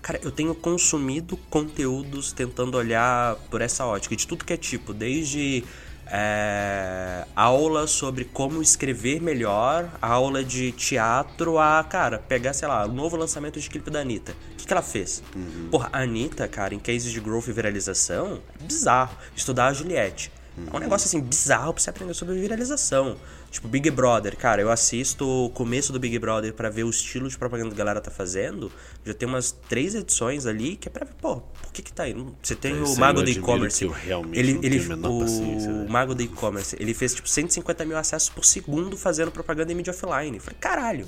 [0.02, 4.92] Cara, eu tenho consumido conteúdos tentando olhar por essa ótica, de tudo que é tipo,
[4.92, 5.64] desde
[6.10, 12.92] é, aula sobre como escrever melhor, aula de teatro, a, cara, pegar, sei lá, o
[12.92, 14.32] novo lançamento de clipe da Anitta.
[14.52, 15.22] O que, que ela fez?
[15.70, 19.16] Porra, a Anitta, cara, em cases de growth e viralização, é bizarro.
[19.36, 20.32] Estudar a Juliette.
[20.72, 23.16] É um negócio assim bizarro pra você aprender sobre viralização.
[23.50, 27.28] Tipo, Big Brother, cara, eu assisto o começo do Big Brother pra ver o estilo
[27.28, 28.70] de propaganda que a galera tá fazendo.
[29.04, 32.02] Já tem umas três edições ali que é pra ver, pô, por que que tá
[32.02, 32.14] aí?
[32.42, 33.84] Você tem Esse o Mago eu do e-commerce.
[33.84, 33.94] eu
[34.32, 35.88] Ele, ele, o velho.
[35.88, 39.92] Mago do e-commerce, ele fez tipo 150 mil acessos por segundo fazendo propaganda em mídia
[39.92, 40.36] offline.
[40.36, 41.06] Eu falei, caralho,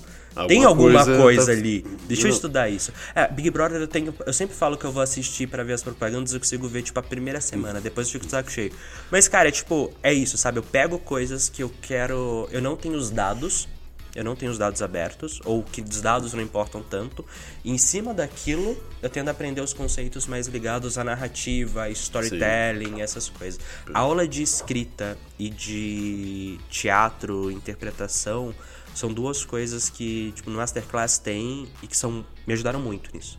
[0.49, 1.85] tem Alguma alguma coisa coisa, tá- ali.
[2.09, 2.35] Deixa eu Não.
[2.35, 2.91] estudar isso.
[3.15, 4.15] É, Big Brother eu tenho.
[4.27, 6.99] Eu sempre falo que eu vou assistir pra ver as propagandas, eu consigo ver, tipo,
[6.99, 8.73] a primeira semana, depois eu fico de saco cheio.
[9.11, 10.59] Mas, cara, é tipo, é isso, sabe?
[10.59, 12.30] Eu pego coisas que eu quero.
[12.51, 13.69] Eu não tenho os dados.
[14.13, 17.25] Eu não tenho os dados abertos, ou que os dados não importam tanto.
[17.65, 23.29] E em cima daquilo, eu tento aprender os conceitos mais ligados à narrativa, storytelling, essas
[23.29, 23.61] coisas.
[23.95, 28.53] A aula de escrita e de teatro, interpretação,
[28.95, 33.39] são duas coisas que, tipo, no Masterclass tem e que são, me ajudaram muito nisso.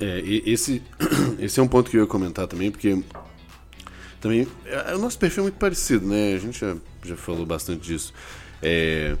[0.00, 0.82] É, esse,
[1.38, 3.02] esse é um ponto que eu ia comentar também, porque
[4.20, 6.34] também é, o nosso perfil é muito parecido, né?
[6.34, 8.12] A gente já, já falou bastante disso.
[8.62, 9.16] É,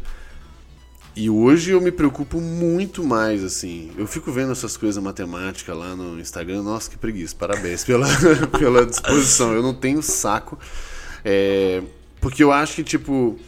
[1.14, 3.90] e hoje eu me preocupo muito mais, assim.
[3.96, 6.62] Eu fico vendo essas coisas matemáticas lá no Instagram.
[6.62, 7.34] Nossa, que preguiça.
[7.36, 8.06] Parabéns pela,
[8.58, 9.52] pela disposição.
[9.52, 10.58] Eu não tenho saco.
[11.24, 11.82] É,
[12.20, 13.38] porque eu acho que, tipo,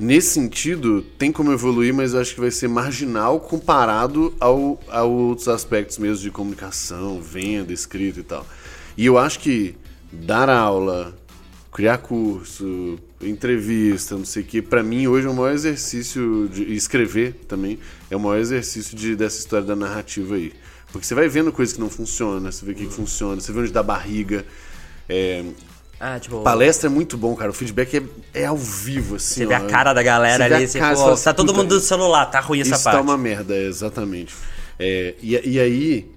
[0.00, 5.02] Nesse sentido, tem como evoluir, mas eu acho que vai ser marginal comparado ao, a
[5.02, 8.46] outros aspectos mesmo de comunicação, venda, escrita e tal.
[8.96, 9.74] E eu acho que
[10.12, 11.14] dar aula,
[11.72, 16.72] criar curso, entrevista, não sei o que, pra mim hoje é o maior exercício de
[16.74, 17.78] escrever também,
[18.10, 20.52] é o maior exercício de, dessa história da narrativa aí.
[20.92, 23.52] Porque você vai vendo coisas que não funcionam, você vê o que, que funciona, você
[23.52, 24.44] vê onde dá barriga.
[25.08, 25.44] É,
[26.00, 26.42] Ah, tipo.
[26.42, 27.50] palestra é muito bom, cara.
[27.50, 27.96] O feedback
[28.34, 29.34] é, é ao vivo, assim.
[29.40, 29.58] Você vê ó.
[29.58, 31.58] a cara da galera Você vê ali, você, cara, pô, fala assim, tá todo "Puta,
[31.58, 32.96] mundo do celular, tá ruim essa Isso parte.
[32.96, 34.34] tá uma merda, exatamente.
[34.80, 36.10] É, e, e aí,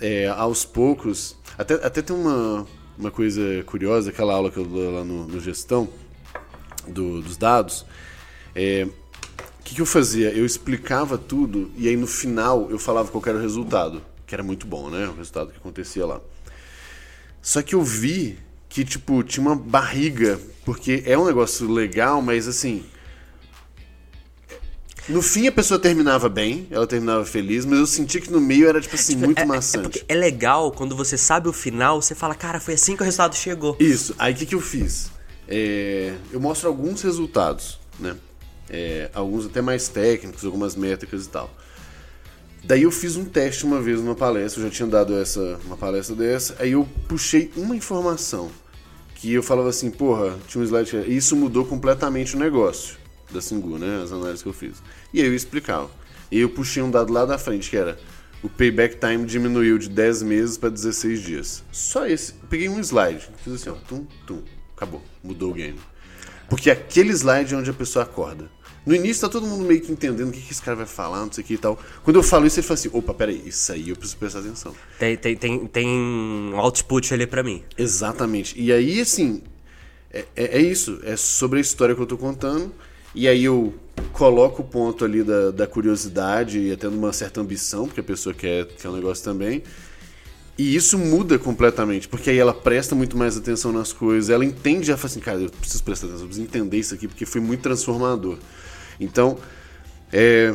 [0.00, 1.36] é, aos poucos.
[1.56, 2.66] Até, até tem uma,
[2.98, 5.88] uma coisa curiosa, aquela aula que eu dou lá no, no gestão
[6.86, 7.86] do- dos dados.
[8.54, 8.86] É,
[9.60, 10.30] o que, que eu fazia?
[10.30, 14.42] Eu explicava tudo e aí no final eu falava qual era o resultado, que era
[14.42, 15.06] muito bom, né?
[15.06, 16.20] O resultado que acontecia lá.
[17.40, 22.48] Só que eu vi que, tipo, tinha uma barriga, porque é um negócio legal, mas
[22.48, 22.84] assim.
[25.08, 28.68] No fim a pessoa terminava bem, ela terminava feliz, mas eu senti que no meio
[28.68, 29.82] era, tipo assim, muito É- é- É, maçante.
[30.00, 33.04] porque é legal quando você sabe o final, você fala, cara, foi assim que o
[33.04, 33.74] resultado chegou.
[33.80, 35.10] Isso, aí o que, que eu fiz?
[35.48, 38.16] É, eu mostro alguns resultados, né?
[38.68, 41.50] É, alguns até mais técnicos, algumas métricas e tal.
[42.62, 45.76] Daí eu fiz um teste uma vez numa palestra, eu já tinha dado essa, uma
[45.76, 48.50] palestra dessa, aí eu puxei uma informação
[49.14, 52.96] que eu falava assim, porra, tinha um slide isso mudou completamente o negócio
[53.32, 54.02] da Singu, né?
[54.02, 54.82] As análises que eu fiz.
[55.12, 55.90] E aí eu explicava.
[56.30, 57.98] E eu puxei um dado lá da frente, que era
[58.42, 61.64] o payback time diminuiu de 10 meses para 16 dias.
[61.72, 62.32] Só esse.
[62.32, 64.42] Eu peguei um slide, fiz assim, ó, tum, tum,
[64.76, 65.78] acabou, mudou o game.
[66.48, 68.50] Porque aquele slide é onde a pessoa acorda.
[68.86, 71.18] No início tá todo mundo meio que entendendo o que, que esse cara vai falar,
[71.18, 71.78] não sei o que e tal.
[72.02, 74.74] Quando eu falo isso, ele fala assim, opa, peraí, isso aí eu preciso prestar atenção.
[74.98, 77.62] Tem, tem, tem, tem um output ali pra mim.
[77.76, 78.58] Exatamente.
[78.58, 79.42] E aí, assim,
[80.10, 81.00] é, é, é isso.
[81.02, 82.72] É sobre a história que eu tô contando.
[83.14, 83.74] E aí eu
[84.12, 88.34] coloco o ponto ali da, da curiosidade e até numa certa ambição, porque a pessoa
[88.34, 89.62] quer, quer um negócio também.
[90.56, 94.88] E isso muda completamente, porque aí ela presta muito mais atenção nas coisas, ela entende,
[94.88, 97.40] já fala assim, cara, eu preciso prestar atenção, eu preciso entender isso aqui, porque foi
[97.40, 98.38] muito transformador.
[98.98, 99.38] Então,
[100.12, 100.52] é,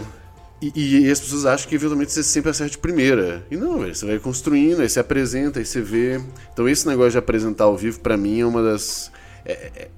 [0.61, 3.45] e, e as pessoas acham que eventualmente você sempre acerta de primeira.
[3.51, 6.21] E não, você vai construindo, aí você apresenta, aí você vê.
[6.53, 9.11] Então esse negócio de apresentar ao vivo, pra mim, é uma das.
[9.45, 9.89] é- é-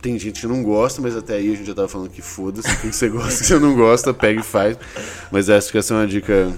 [0.00, 2.70] tem gente que não gosta, mas até aí a gente já tava falando que foda-se,
[2.70, 4.76] o que você gosta, o que você não gosta, pega e faz.
[5.30, 6.52] Mas acho que essa é uma dica.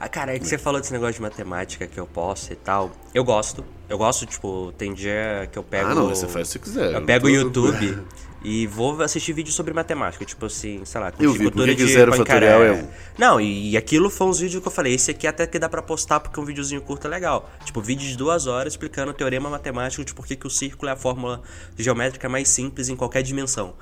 [0.00, 2.92] Ah, cara, é que você falou desse negócio de matemática que eu posso e tal.
[3.12, 3.64] Eu gosto.
[3.88, 5.90] Eu gosto, tipo, tem dia que eu pego.
[5.90, 6.92] Ah, não, você faz o que você quiser.
[6.92, 7.98] Eu Eu pego o YouTube
[8.42, 10.24] e vou assistir vídeo sobre matemática.
[10.24, 12.88] Tipo assim, sei lá, Eu vi, porque que de zero fatorial é um.
[13.18, 14.94] Não, e, e aquilo foi uns vídeos que eu falei.
[14.94, 17.50] Esse aqui até que dá pra postar porque é um videozinho curto é legal.
[17.64, 20.92] Tipo, vídeo de duas horas explicando o teorema matemático de por que o círculo é
[20.92, 21.42] a fórmula
[21.76, 23.74] geométrica mais simples em qualquer dimensão.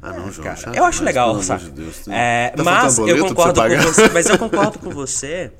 [0.00, 0.44] Ah, não, João.
[0.54, 1.64] Cara, eu acho demais, legal, sabe?
[1.64, 5.52] de Deus, É, Tá mas eu concordo com você, mas eu concordo com você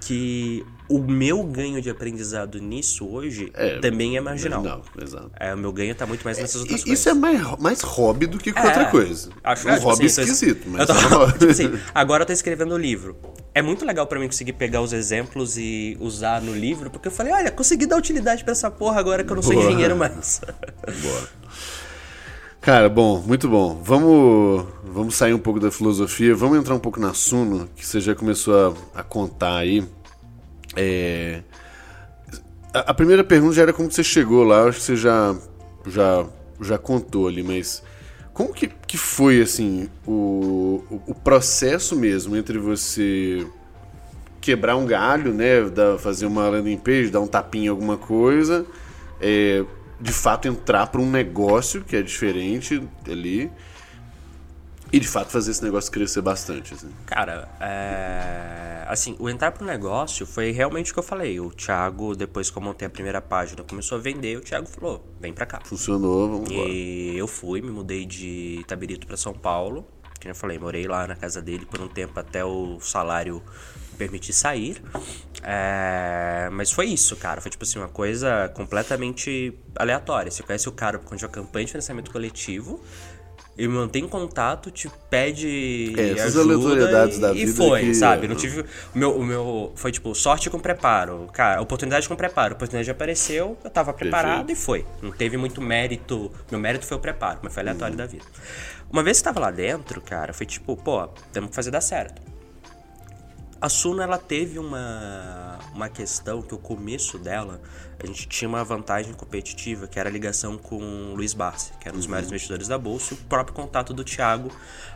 [0.00, 4.62] que o meu ganho de aprendizado nisso hoje É, também é marginal.
[4.62, 5.30] Não, exato.
[5.38, 6.98] É, o meu ganho tá muito mais nessas outras E- coisas.
[7.00, 9.30] Isso é mais, mais hobby do que qualquer outra coisa.
[9.42, 12.26] Acho um tipo hobby assim, esquisito, mas eu tô- é um tipo assim, agora eu
[12.26, 13.16] tô escrevendo o livro.
[13.54, 17.12] É muito legal pra mim conseguir pegar os exemplos e usar no livro, porque eu
[17.12, 19.64] falei, olha, consegui dar utilidade pra essa porra agora que eu não sou Boa.
[19.64, 20.40] engenheiro mais.
[21.02, 21.28] Boa.
[22.60, 23.80] Cara, bom, muito bom.
[23.82, 28.00] Vamos, vamos sair um pouco da filosofia, vamos entrar um pouco na Suno, que você
[28.00, 29.84] já começou a, a contar aí.
[30.76, 31.42] É,
[32.72, 35.34] a, primeira pergunta já era como você chegou lá, acho que você já,
[35.86, 36.26] já,
[36.60, 37.82] já contou ali, mas
[38.34, 43.46] como que, que foi, assim, o, o, o processo mesmo entre você
[44.40, 48.66] quebrar um galho, né, dar, fazer uma landing page, dar um tapinha em alguma coisa,
[49.20, 49.64] é,
[50.00, 53.50] de fato entrar para um negócio que é diferente ali
[54.92, 56.74] e de fato fazer esse negócio crescer bastante.
[56.74, 56.90] Assim.
[57.06, 58.84] Cara, é...
[58.88, 61.40] assim, o entrar pro negócio foi realmente o que eu falei.
[61.40, 65.04] O Thiago, depois que eu montei a primeira página, começou a vender, o Thiago falou,
[65.20, 65.60] vem pra cá.
[65.64, 66.68] Funcionou, vamos embora.
[66.68, 69.86] E eu fui, me mudei de Itabirito pra São Paulo.
[70.18, 73.42] Que eu falei, morei lá na casa dele por um tempo até o salário
[73.92, 74.82] me permitir sair.
[75.42, 77.40] É, Mas foi isso, cara.
[77.40, 80.30] Foi tipo assim, uma coisa completamente aleatória.
[80.30, 82.80] Você conhece o cara por conta de uma campanha de financiamento coletivo.
[83.58, 87.94] Ele mantém contato, te pede É, essas ajuda aleatoriedades e, da e vida foi, que-
[87.94, 88.28] sabe?
[88.28, 88.60] Não tive
[88.94, 92.90] o meu, o meu foi tipo sorte com preparo, cara, oportunidade com preparo, a oportunidade
[92.90, 94.52] apareceu, eu tava preparado Perfeito.
[94.52, 94.86] e foi.
[95.00, 98.24] Não teve muito mérito, meu mérito foi o preparo, mas foi aleatório da vida.
[98.92, 102.20] Uma vez que tava lá dentro, cara, foi tipo, pô, temos que fazer dar certo.
[103.60, 107.60] A Suno ela teve uma, uma questão que o começo dela,
[107.98, 111.88] a gente tinha uma vantagem competitiva, que era a ligação com o Luiz Barsi, que
[111.88, 114.50] era um dos maiores investidores da bolsa, e o próprio contato do Thiago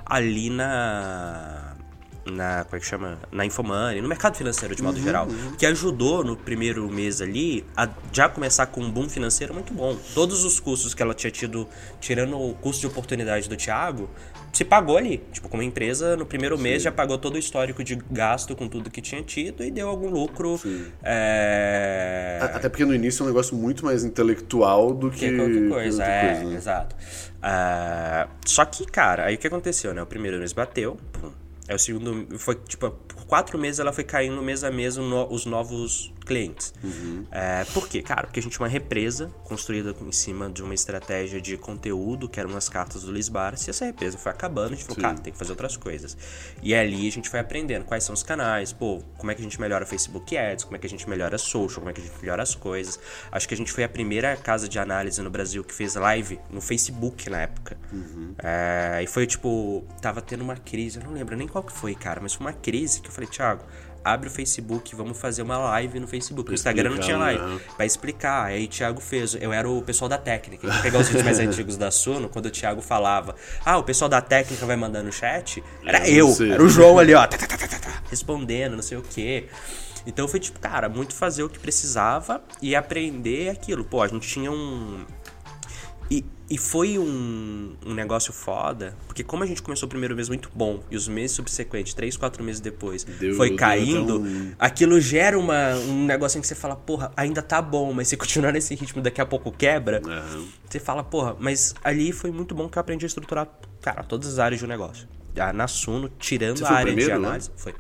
[0.05, 1.75] ali na
[2.25, 3.19] na como é que chama?
[3.33, 7.65] Na Infomoney, no mercado financeiro de modo Uhum, geral, que ajudou no primeiro mês ali
[7.77, 9.97] a já começar com um boom financeiro muito bom.
[10.15, 11.67] Todos os custos que ela tinha tido,
[11.99, 14.11] tirando o custo de oportunidade do Thiago,
[14.53, 15.23] se pagou ali.
[15.33, 18.91] Tipo, como empresa, no primeiro mês já pagou todo o histórico de gasto com tudo
[18.91, 20.61] que tinha tido e deu algum lucro.
[21.03, 25.55] é, Até porque no início é um negócio muito mais intelectual do que, que qualquer
[25.63, 26.57] que coisa, outra é, coisa, né?
[26.57, 26.97] exato.
[27.43, 30.03] Ah, só que, cara, aí o que aconteceu, né?
[30.03, 31.31] O primeiro mês bateu, pum.
[31.69, 35.33] Aí o segundo, foi tipo, por quatro meses ela foi caindo mês a mês no-
[35.33, 36.73] os novos clientes.
[37.33, 38.01] É, por quê?
[38.01, 42.29] Cara, porque a gente tinha uma represa construída em cima de uma estratégia de conteúdo,
[42.29, 45.03] que eram as cartas do Luiz Barsi, e essa represa foi acabando, a gente falou,
[45.03, 46.17] cara, tem que fazer outras coisas.
[46.63, 49.45] E ali a gente foi aprendendo quais são os canais, pô, como é que a
[49.45, 52.05] gente melhora Facebook Ads, como é que a gente melhora social, como é que a
[52.05, 53.01] gente melhora as coisas.
[53.33, 56.39] Acho que a gente foi a primeira casa de análise no Brasil que fez live
[56.49, 57.77] no Facebook na época.
[58.39, 61.95] É, e foi tipo, tava tendo uma crise, eu não lembro nem qual que foi,
[61.97, 63.65] cara, mas foi uma crise que eu falei, Thiago,
[64.05, 66.51] abre o Facebook, vamos fazer uma live no Facebook.
[66.51, 67.55] O Instagram não tinha explicar, live.
[67.55, 67.61] né?
[67.77, 68.45] Pra explicar.
[68.47, 69.35] Aí o Thiago fez.
[69.41, 70.69] Eu era o pessoal da técnica.
[70.69, 73.35] Vou pegar os vídeos mais antigos da Suno, quando o Thiago falava,
[73.65, 75.63] ah, o pessoal da técnica vai mandar no chat.
[75.85, 76.51] Era eu, você.
[76.51, 79.03] era o João ali, ó, tá, tá, tá, tá, tá, tá, respondendo, não sei o
[79.03, 79.47] quê.
[80.07, 83.85] Então foi tipo, cara, muito fazer o que precisava e aprender aquilo.
[83.85, 85.05] Pô, a gente tinha um.
[86.11, 90.29] E, e foi um, um negócio foda, porque como a gente começou o primeiro mês
[90.29, 94.25] muito bom e os meses subsequentes, três, quatro meses depois, foi caindo,
[94.59, 98.51] aquilo gera uma, um negocinho que você fala, porra, ainda tá bom, mas se continuar
[98.53, 100.45] nesse ritmo daqui a pouco quebra, Aham.
[100.69, 103.47] você fala, porra, mas ali foi muito bom que eu aprendi a estruturar,
[103.81, 105.07] cara, todas as áreas de um negócio.
[105.39, 107.29] A Nasuno, tirando Você a área de primeiro lá?
[107.29, 107.53] análise.
[107.55, 107.73] Foi.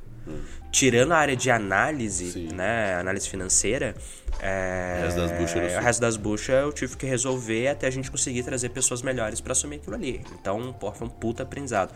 [0.70, 2.48] Tirando a área de análise, Sim.
[2.54, 2.94] né?
[2.94, 3.94] Análise financeira.
[4.42, 7.90] É, O resto das buchas o resto das buchas eu tive que resolver até a
[7.90, 10.22] gente conseguir trazer pessoas melhores pra assumir aquilo ali.
[10.40, 11.92] Então, pô, foi um puta aprendizado.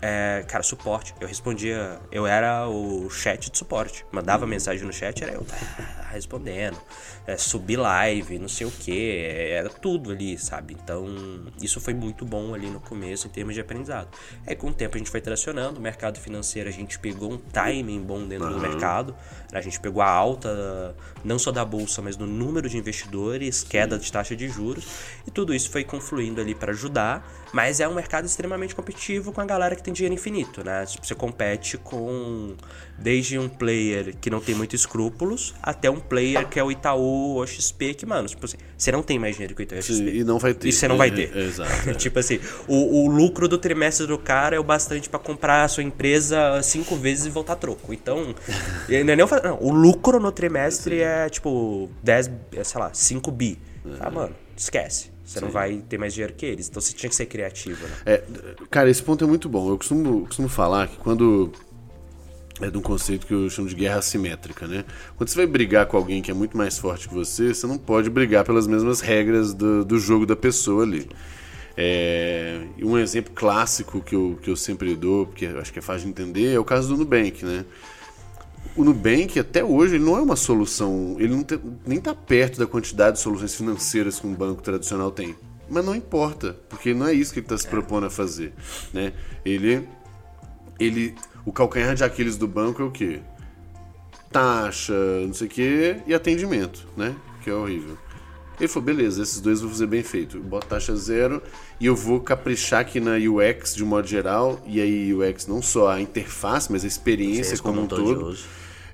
[0.00, 1.12] É, cara, suporte.
[1.20, 1.98] Eu respondia.
[2.12, 4.06] Eu era o chat de suporte.
[4.12, 4.50] Mandava Uhum.
[4.50, 5.56] mensagem no chat, era eu tá,
[6.12, 6.78] respondendo.
[7.26, 9.18] É, subir live, não sei o que.
[9.50, 10.76] Era tudo ali, sabe?
[10.80, 11.04] Então,
[11.60, 14.08] isso foi muito bom ali no começo em termos de aprendizado.
[14.46, 15.80] Aí, com o tempo, a gente foi tracionando.
[15.80, 19.14] O mercado financeiro, a gente pegou um timing bom dentro do mercado.
[19.52, 23.98] A gente pegou a alta, não só da bolsa, mas do número de investidores, queda
[23.98, 24.86] de taxa de juros.
[25.26, 27.26] E tudo isso foi confluindo ali para ajudar.
[27.52, 30.84] Mas é um mercado extremamente competitivo com a galera que tem dinheiro infinito, né?
[30.86, 32.54] Tipo, você compete com
[32.98, 37.36] desde um player que não tem muitos escrúpulos até um player que é o Itaú
[37.36, 39.82] ou XP, que, mano, tipo assim, você não tem mais dinheiro que o Itaú ou
[39.82, 40.10] XP.
[40.10, 40.68] E não vai ter.
[40.68, 41.36] E você não vai É, ter.
[41.36, 41.70] é, exato.
[41.90, 41.94] é.
[41.94, 45.68] tipo assim, o, o lucro do trimestre do cara é o bastante pra comprar a
[45.68, 47.92] sua empresa cinco vezes e voltar troco.
[47.94, 48.34] Então,
[48.88, 52.90] não é nem o não, o lucro no trimestre é tipo 10, é, sei lá,
[52.92, 53.58] 5 bi.
[54.00, 55.10] Ah, mano, esquece.
[55.28, 56.68] Você não vai ter mais dinheiro que eles.
[56.68, 57.94] Então você tinha que ser criativo, né?
[58.06, 58.22] É,
[58.70, 59.68] cara, esse ponto é muito bom.
[59.68, 61.52] Eu costumo, costumo falar que quando.
[62.60, 64.84] É de um conceito que eu chamo de guerra assimétrica, né?
[65.16, 67.78] Quando você vai brigar com alguém que é muito mais forte que você, você não
[67.78, 71.08] pode brigar pelas mesmas regras do, do jogo da pessoa ali.
[71.76, 76.06] É, um exemplo clássico que eu, que eu sempre dou, porque acho que é fácil
[76.06, 77.64] de entender, é o caso do Nubank, né?
[78.76, 82.58] O Nubank, até hoje, ele não é uma solução, ele não tem- nem está perto
[82.58, 85.34] da quantidade de soluções financeiras que um banco tradicional tem.
[85.68, 88.52] Mas não importa, porque não é isso que ele está se propondo a fazer.
[88.92, 89.12] Né?
[89.44, 89.86] Ele,
[90.78, 93.20] ele, o calcanhar de Aquiles do banco é o quê?
[94.30, 94.94] Taxa,
[95.26, 97.14] não sei o quê, e atendimento, né?
[97.42, 97.96] Que é horrível.
[98.58, 100.36] Ele falou, beleza, esses dois eu vou fazer bem feito.
[100.36, 101.42] Eu boto taxa zero
[101.80, 104.60] e eu vou caprichar aqui na UX de um modo geral.
[104.66, 108.36] E aí UX não só a interface, mas a experiência como um todo.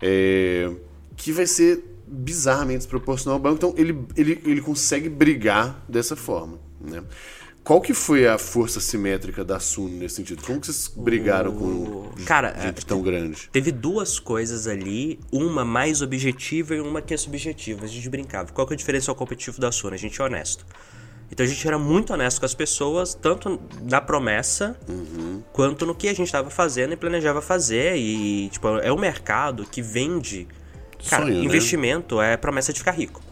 [0.02, 0.70] É,
[1.16, 3.56] que vai ser bizarramente desproporcional ao banco.
[3.56, 6.58] Então ele, ele, ele consegue brigar dessa forma.
[6.80, 7.02] Né?
[7.64, 10.42] Qual que foi a força simétrica da Suno nesse sentido?
[10.44, 13.48] Como que vocês brigaram com Cara, gente é, tão grande?
[13.50, 17.86] Teve duas coisas ali, uma mais objetiva e uma que é subjetiva.
[17.86, 18.52] A gente brincava.
[18.52, 19.94] Qual que é o diferencial competitivo da Sony?
[19.94, 20.66] A gente é honesto.
[21.32, 24.78] Então a gente era muito honesto com as pessoas, tanto na promessa,
[25.54, 27.96] quanto no que a gente estava fazendo e planejava fazer.
[27.96, 30.46] E, tipo, é um mercado que vende.
[31.08, 31.44] Cara, Sonho, né?
[31.44, 33.22] investimento é promessa de ficar rico.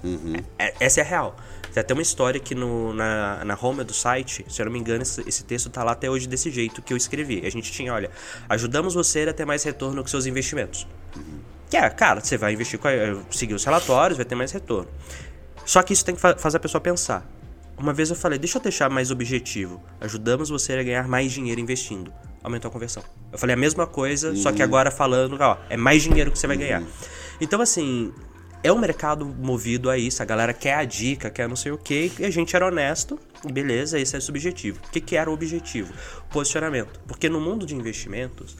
[0.59, 1.37] É- essa é a real.
[1.73, 4.79] Tem até uma história que no, na, na home do site, se eu não me
[4.79, 7.43] engano, esse, esse texto tá lá até hoje desse jeito que eu escrevi.
[7.47, 8.11] A gente tinha, olha,
[8.49, 10.87] ajudamos você a ter mais retorno com seus investimentos.
[11.70, 12.93] Que é, cara, você vai investir com a,
[13.31, 14.89] seguir os relatórios, vai ter mais retorno.
[15.64, 17.27] Só que isso tem que fa- fazer a pessoa pensar.
[17.79, 19.83] Uma vez eu falei, deixa eu deixar mais objetivo.
[20.01, 22.12] Ajudamos você a ganhar mais dinheiro investindo.
[22.45, 23.03] aumentou a conversão.
[23.33, 26.47] Eu falei a mesma coisa, só que agora falando, ó, é mais dinheiro que você
[26.47, 26.83] vai ganhar.
[27.41, 28.12] Então, assim,
[28.63, 30.23] é um mercado movido a isso.
[30.23, 33.19] A galera quer a dica, quer não sei o que, e a gente era honesto,
[33.51, 34.81] beleza, esse é subjetivo.
[34.87, 35.93] O que, que era o objetivo?
[36.31, 37.01] Posicionamento.
[37.07, 38.57] Porque no mundo de investimentos,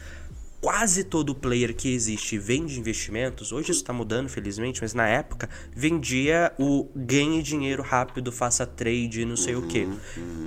[0.63, 3.51] quase todo player que existe vende investimentos.
[3.51, 9.25] Hoje isso está mudando, felizmente, mas na época vendia o ganhe dinheiro rápido, faça trade,
[9.25, 9.89] não sei o que.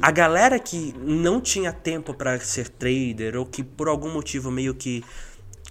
[0.02, 4.74] A galera que não tinha tempo para ser trader ou que por algum motivo meio
[4.74, 5.04] que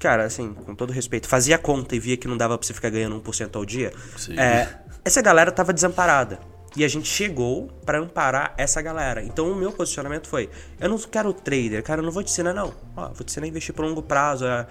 [0.00, 2.90] cara, assim, com todo respeito, fazia conta e via que não dava pra você ficar
[2.90, 4.38] ganhando 1% ao dia, Sim.
[4.38, 4.68] é,
[5.04, 6.38] essa galera tava desamparada.
[6.76, 9.22] E a gente chegou para amparar essa galera.
[9.22, 10.50] Então o meu posicionamento foi:
[10.80, 12.74] eu não quero trader, cara, eu não vou te ensinar, não.
[12.96, 14.66] Ó, vou te ensinar a investir por longo prazo, a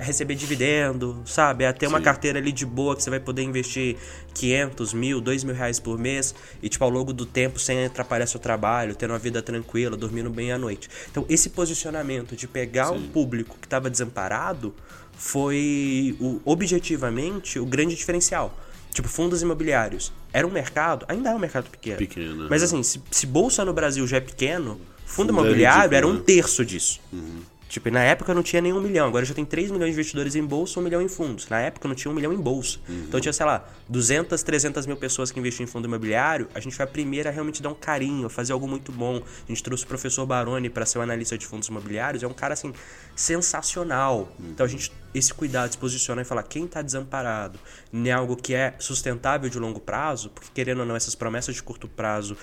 [0.00, 1.64] receber dividendo, sabe?
[1.64, 2.04] A ter uma Sim.
[2.04, 3.96] carteira ali de boa que você vai poder investir
[4.34, 8.26] 500, mil, 2 mil reais por mês e, tipo, ao longo do tempo sem atrapalhar
[8.26, 10.90] seu trabalho, tendo uma vida tranquila, dormindo bem à noite.
[11.10, 14.74] Então, esse posicionamento de pegar um público que estava desamparado
[15.16, 18.54] foi, o, objetivamente, o grande diferencial.
[18.96, 20.10] Tipo, fundos imobiliários.
[20.32, 21.98] Era um mercado, ainda é um mercado pequeno.
[21.98, 22.64] Pequeno, Mas né?
[22.64, 26.06] assim, se, se bolsa no Brasil já é pequeno, fundo Fundo é imobiliário ridículo, era
[26.06, 26.22] um né?
[26.24, 26.98] terço disso.
[27.68, 29.08] Tipo, na época não tinha nem um milhão.
[29.08, 31.48] Agora já tem 3 milhões de investidores em bolsa, um milhão em fundos.
[31.48, 32.78] Na época não tinha um milhão em bolsa.
[32.88, 36.48] Então tinha, sei lá, 200, 300 mil pessoas que investiam em fundo imobiliário.
[36.54, 39.16] A gente foi a primeira a realmente dar um carinho, fazer algo muito bom.
[39.16, 42.22] A gente trouxe o professor Baroni para ser o analista de fundos imobiliários.
[42.22, 42.72] É um cara, assim,
[43.16, 44.32] sensacional.
[44.38, 47.58] Então a gente, esse cuidado, se posiciona e falar quem tá desamparado
[47.92, 51.62] em algo que é sustentável de longo prazo, porque querendo ou não, essas promessas de
[51.62, 52.36] curto prazo.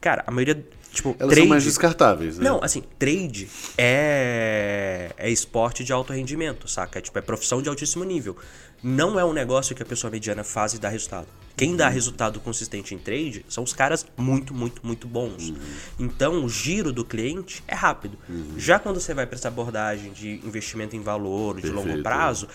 [0.00, 0.64] Cara, a maioria.
[0.92, 2.44] Tipo, Elas trade, são mais descartáveis, né?
[2.44, 6.98] não, assim, trade é, é esporte de alto rendimento, saca?
[6.98, 8.36] É, tipo, é profissão de altíssimo nível.
[8.82, 11.28] Não é um negócio que a pessoa mediana faz e dá resultado.
[11.56, 15.52] Quem dá resultado consistente em trade são os caras muito, muito, muito bons.
[15.98, 18.18] Então, o giro do cliente é rápido.
[18.56, 22.02] Já quando você vai para essa abordagem de investimento em valor, de longo Perfeito.
[22.02, 22.48] prazo,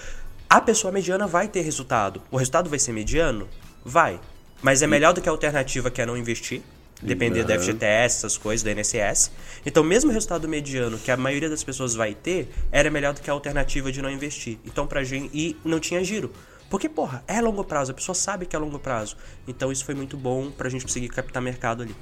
[0.49, 2.21] a pessoa mediana vai ter resultado.
[2.29, 3.47] O resultado vai ser mediano?
[3.85, 4.19] Vai.
[4.61, 6.61] Mas é melhor do que a alternativa que é não investir.
[7.01, 7.63] Depender da Aham.
[7.63, 9.31] FGTS, essas coisas, da INSS.
[9.65, 13.21] Então, mesmo o resultado mediano que a maioria das pessoas vai ter, era melhor do
[13.21, 14.57] que a alternativa de não investir.
[14.65, 15.29] Então, pra gente.
[15.33, 16.31] E não tinha giro.
[16.69, 19.15] Porque, porra, é longo prazo, a pessoa sabe que é longo prazo.
[19.47, 21.95] Então, isso foi muito bom pra gente conseguir captar mercado ali.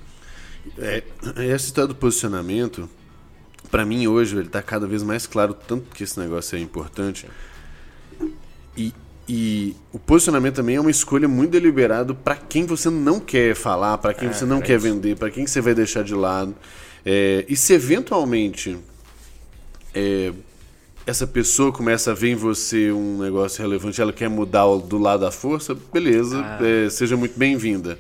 [0.78, 1.04] É,
[1.54, 2.90] esse tal do posicionamento,
[3.70, 7.28] pra mim hoje, ele tá cada vez mais claro, tanto que esse negócio é importante.
[8.76, 8.94] E,
[9.28, 13.98] e o posicionamento também é uma escolha muito deliberada pra quem você não quer falar,
[13.98, 14.84] pra quem É, você não pra quer isso.
[14.88, 16.56] vender, pra quem você vai deixar de lado.
[17.06, 18.78] É, e se eventualmente
[19.94, 20.32] é,
[21.06, 25.22] essa pessoa começa a ver em você um negócio relevante, ela quer mudar do lado
[25.22, 26.60] da força, beleza, Ah.
[26.66, 27.98] é, seja muito bem-vinda.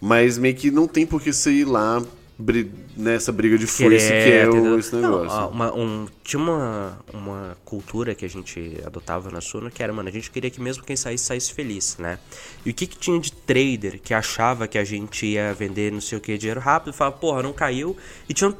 [0.00, 2.02] Mas meio que não tem por que você ir lá
[2.42, 5.38] bri- nessa briga de foice que é o, esse Não, negócio.
[5.38, 9.92] ó, uma- um- tinha uma, uma cultura que a gente adotava na Suno que era,
[9.92, 12.18] mano, a gente queria que mesmo quem saísse, saísse feliz, né?
[12.66, 16.00] E o que, que tinha de trader que achava que a gente ia vender não
[16.00, 17.96] sei o que, dinheiro rápido, falava, porra, não caiu.
[18.28, 18.54] E tinham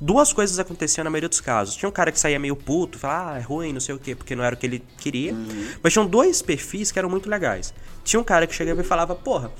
[0.00, 1.76] duas coisas aconteciam na maioria dos casos.
[1.76, 4.14] Tinha um cara que saía meio puto, falava, ah, é ruim, não sei o que,
[4.14, 5.34] porque não era o que ele queria.
[5.82, 7.72] Mas tinham dois perfis que eram muito legais.
[8.02, 9.50] Tinha um cara que chegava e falava, porra.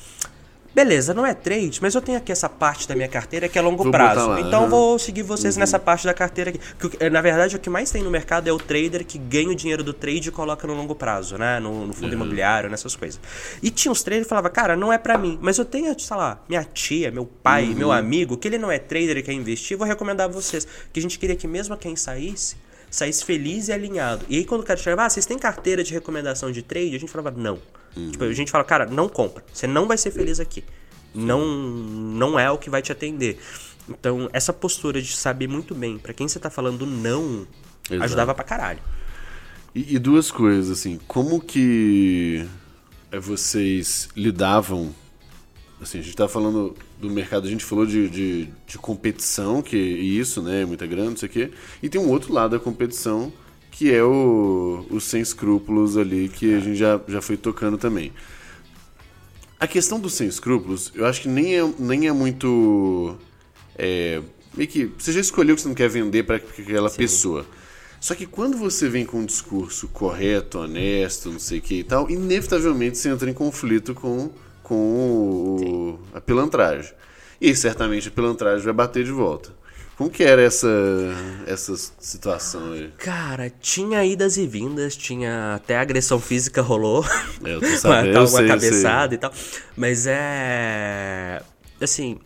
[0.73, 3.61] Beleza, não é trade, mas eu tenho aqui essa parte da minha carteira que é
[3.61, 4.39] longo Vou prazo.
[4.39, 6.61] então vou seguir vocês nessa parte da carteira aqui.
[6.79, 9.49] Que, que- na verdade, o que mais tem no mercado é o trader que ganha
[9.49, 11.59] o dinheiro do trade e coloca no longo prazo, né?
[11.59, 13.19] No, no fundo imobiliário, nessas coisas.
[13.61, 15.37] E tinha uns traders que falavam, cara, não é pra mim.
[15.43, 18.79] Mas eu tenho, sei lá, minha tia, meu pai, meu amigo, que ele não é
[18.79, 20.67] trader e quer investir, vou recomendar a vocês.
[20.93, 22.55] Que a gente queria que mesmo quem saísse,
[22.91, 24.25] saísse feliz e alinhado.
[24.29, 26.97] E aí quando o cara chegava, ah, vocês têm carteira de recomendação de trade?
[26.97, 27.59] A gente falava, não.
[27.95, 29.45] Tipo, a gente fala, cara, não compra.
[29.53, 30.65] Você não vai ser feliz aqui.
[31.15, 33.41] Não, não é o que vai te atender.
[33.89, 37.47] Então, essa postura de saber muito bem pra quem você tá falando não
[37.89, 38.05] Exato.
[38.05, 38.79] ajudava pra caralho.
[39.75, 42.47] E, e duas coisas, assim, como que
[43.11, 44.95] é, vocês lidavam.
[45.81, 49.77] Assim, a gente tá falando do mercado, a gente falou de, de, de competição, que
[49.77, 50.65] é isso, né?
[50.65, 51.51] Muita grana, não sei o quê.
[51.83, 53.33] E tem um outro lado da competição,
[53.71, 58.13] que é o, o sem escrúpulos ali, que a gente já, já foi tocando também.
[59.59, 63.17] A questão dos sem escrúpulos, eu acho que nem é, nem é muito.
[63.77, 64.23] É,
[64.57, 64.91] meio que.
[64.99, 67.47] Você já escolheu que você não quer vender para aquela pessoa.
[68.01, 71.85] Só que quando você vem com um discurso correto, honesto, não sei o que e
[71.85, 74.31] tal, inevitavelmente você entra em conflito com,
[74.71, 76.93] com o, a pilantragem.
[77.41, 79.51] E certamente a pilantragem vai bater de volta.
[79.97, 80.69] Como que era essa,
[81.47, 82.91] essa situação aí?
[82.97, 87.05] Cara, tinha idas e vindas, tinha até agressão física rolou.
[87.45, 89.33] Eu tô sabendo, uma, eu sei, cabeçada e tal.
[89.77, 91.43] Mas é.
[91.81, 92.19] Assim.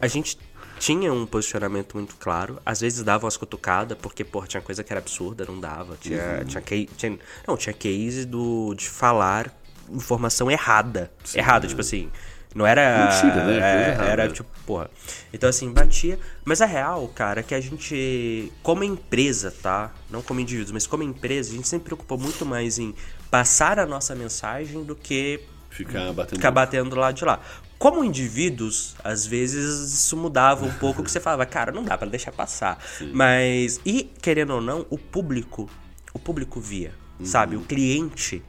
[0.00, 0.36] A gente
[0.78, 2.58] tinha um posicionamento muito claro.
[2.66, 5.96] Às vezes dava umas cutucadas, porque, pô, tinha coisa que era absurda, não dava.
[5.98, 6.44] Tinha, Uhum.
[6.44, 9.54] tinha, case, tinha Não, tinha case do, de falar
[9.90, 11.10] informação errada.
[11.34, 12.10] errada, tipo assim.
[12.54, 13.10] Não era.
[13.10, 13.54] Mentira, né?
[13.56, 14.10] É, errada.
[14.10, 14.88] era tipo, porra.
[15.32, 16.18] Então, assim, batia.
[16.44, 19.90] Mas a real, cara, é que a gente, como empresa, tá?
[20.08, 22.94] Não como indivíduos, mas como empresa, a gente sempre preocupou muito mais em
[23.28, 26.36] passar a nossa mensagem do que Ficar batendo.
[26.36, 27.40] ficar batendo lá de lá.
[27.76, 32.08] Como indivíduos, às vezes isso mudava um pouco, que você falava, cara, não dá pra
[32.08, 32.78] deixar passar.
[33.12, 35.68] Mas, e querendo ou não, o público,
[36.14, 37.56] o público via, sabe?
[37.56, 38.42] O cliente,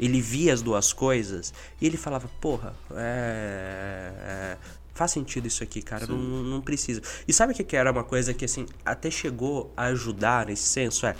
[0.00, 4.56] ele via as duas coisas e ele falava, porra, é, é,
[4.94, 7.02] faz sentido isso aqui, cara, não, não precisa.
[7.28, 10.62] E sabe o que que era uma coisa que, assim, até chegou a ajudar nesse
[10.62, 11.04] senso?
[11.04, 11.14] É,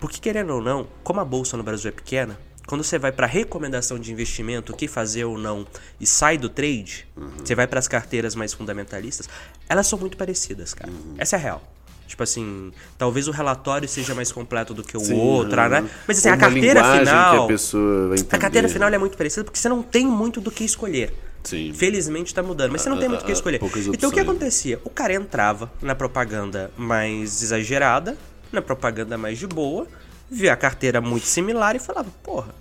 [0.00, 3.28] porque querendo ou não, como a bolsa no Brasil é pequena, quando você vai para
[3.28, 5.64] recomendação de investimento, o que fazer ou não,
[6.00, 7.06] e sai do trade,
[7.38, 9.28] você vai para as carteiras mais fundamentalistas,
[9.68, 10.92] elas são muito parecidas, cara.
[11.16, 11.75] Essa é a real.
[12.06, 15.88] Tipo assim, talvez o relatório seja mais completo do que o Sim, outro, né?
[16.06, 17.48] Mas assim, a carteira final.
[17.50, 21.12] a A carteira final é muito parecida porque você não tem muito do que escolher.
[21.42, 21.72] Sim.
[21.72, 23.60] Felizmente tá mudando, mas você não tem muito o que ah, escolher.
[23.92, 24.80] Então o que acontecia?
[24.84, 28.16] O cara entrava na propaganda mais exagerada,
[28.52, 29.86] na propaganda mais de boa,
[30.30, 32.54] via a carteira muito similar e falava, porra,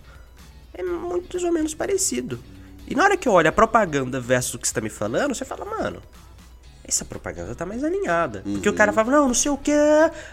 [0.73, 2.39] é muito mais ou menos parecido.
[2.87, 5.33] E na hora que eu olho a propaganda versus o que você tá me falando,
[5.33, 6.01] você fala, mano,
[6.87, 8.41] essa propaganda tá mais alinhada.
[8.43, 8.95] Porque o cara Uhum.
[8.95, 9.71] falava, não, não sei o quê.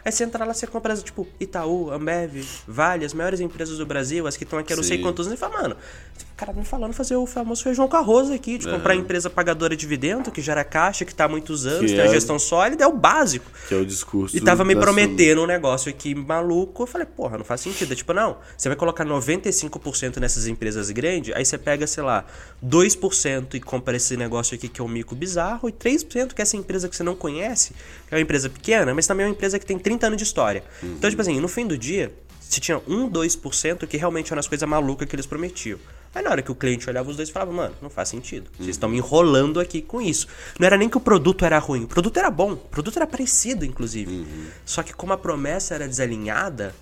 [0.04, 4.26] Aí você entra lá, você compra, tipo, Itaú, Ambev, Vale, as maiores empresas do Brasil,
[4.26, 6.64] as que estão aqui há não sei quantos anos, e fala, mano, o cara me
[6.64, 10.40] falando fazer o famoso feijão com arroz aqui, de comprar empresa pagadora de dividendo, que
[10.40, 12.92] gera caixa, que tá há muitos anos, Que tem a é- gestão sólida, é o
[12.92, 13.50] básico.
[13.68, 14.36] Que é o discurso.
[14.36, 16.82] E tava me prometendo um negócio aqui maluco.
[16.84, 17.92] Eu falei, porra, não faz sentido.
[17.92, 22.24] É tipo, não, você vai colocar 95% nessas empresas grandes, aí você pega, sei lá,
[22.64, 26.44] 2% e compra esse negócio aqui que é um mico bizarro, e 3% que é
[26.44, 27.72] essa empresa que você não conhece,
[28.08, 30.24] que é uma empresa pequena, mas também é uma empresa que tem 30 anos de
[30.24, 30.62] história.
[30.82, 34.46] Então, tipo assim, no fim do dia, se tinha 1, 2% que realmente eram as
[34.46, 35.78] coisas malucas que eles prometiam.
[36.14, 38.50] Aí na hora que o cliente olhava os dois e falava, mano, não faz sentido.
[38.58, 40.26] Vocês estão me enrolando aqui com isso.
[40.58, 43.06] Não era nem que o produto era ruim, o produto era bom, o produto era
[43.06, 44.26] parecido, inclusive.
[44.66, 46.74] Só que como a promessa era desalinhada,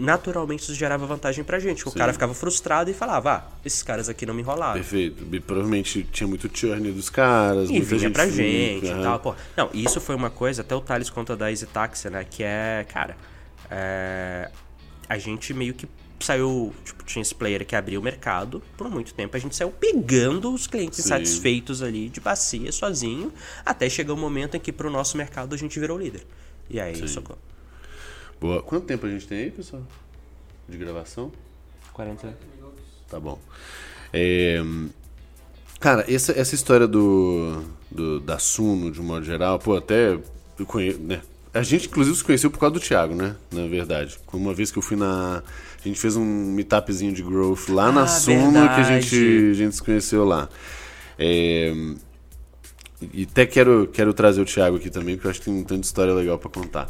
[0.00, 1.86] naturalmente isso gerava vantagem pra gente.
[1.86, 4.74] O cara ficava frustrado e falava, ah, esses caras aqui não me enrolaram.
[4.74, 5.24] Perfeito.
[5.30, 7.68] E provavelmente tinha muito churn dos caras.
[7.68, 9.02] E vinha gente pra fica, gente e aham.
[9.02, 9.20] tal.
[9.20, 12.24] Pô, não, e isso foi uma coisa, até o Thales conta da Easy Taxi, né?
[12.28, 13.16] Que é, cara,
[13.70, 14.50] é,
[15.08, 15.86] a gente meio que
[16.18, 19.36] saiu, tipo, tinha esse player que abriu o mercado por muito tempo.
[19.36, 21.08] A gente saiu pegando os clientes Sim.
[21.08, 23.32] insatisfeitos ali de bacia, sozinho,
[23.64, 26.26] até chegar o momento em que pro nosso mercado a gente virou líder.
[26.68, 27.38] E aí, socorro.
[28.40, 28.62] Boa.
[28.62, 29.82] Quanto tempo a gente tem aí, pessoal?
[30.68, 31.30] De gravação?
[31.92, 32.36] 40.
[33.08, 33.38] Tá bom.
[34.12, 34.62] É,
[35.78, 40.12] Cara, essa, essa história do, do da Suno, de um modo geral, pô, até
[40.58, 41.22] eu conheço, né?
[41.52, 43.34] A gente, inclusive, se conheceu por causa do Thiago, né?
[43.50, 44.16] Na verdade.
[44.32, 45.42] Uma vez que eu fui na.
[45.82, 49.00] A gente fez um meetupzinho de growth lá na Ah, Suno que a verdade.
[49.02, 50.48] gente, a gente se conheceu lá.
[51.18, 51.72] É,
[53.12, 55.64] E até quero, quero trazer o Thiago aqui também, porque eu acho que tem um
[55.64, 56.88] tanto de história legal pra contar.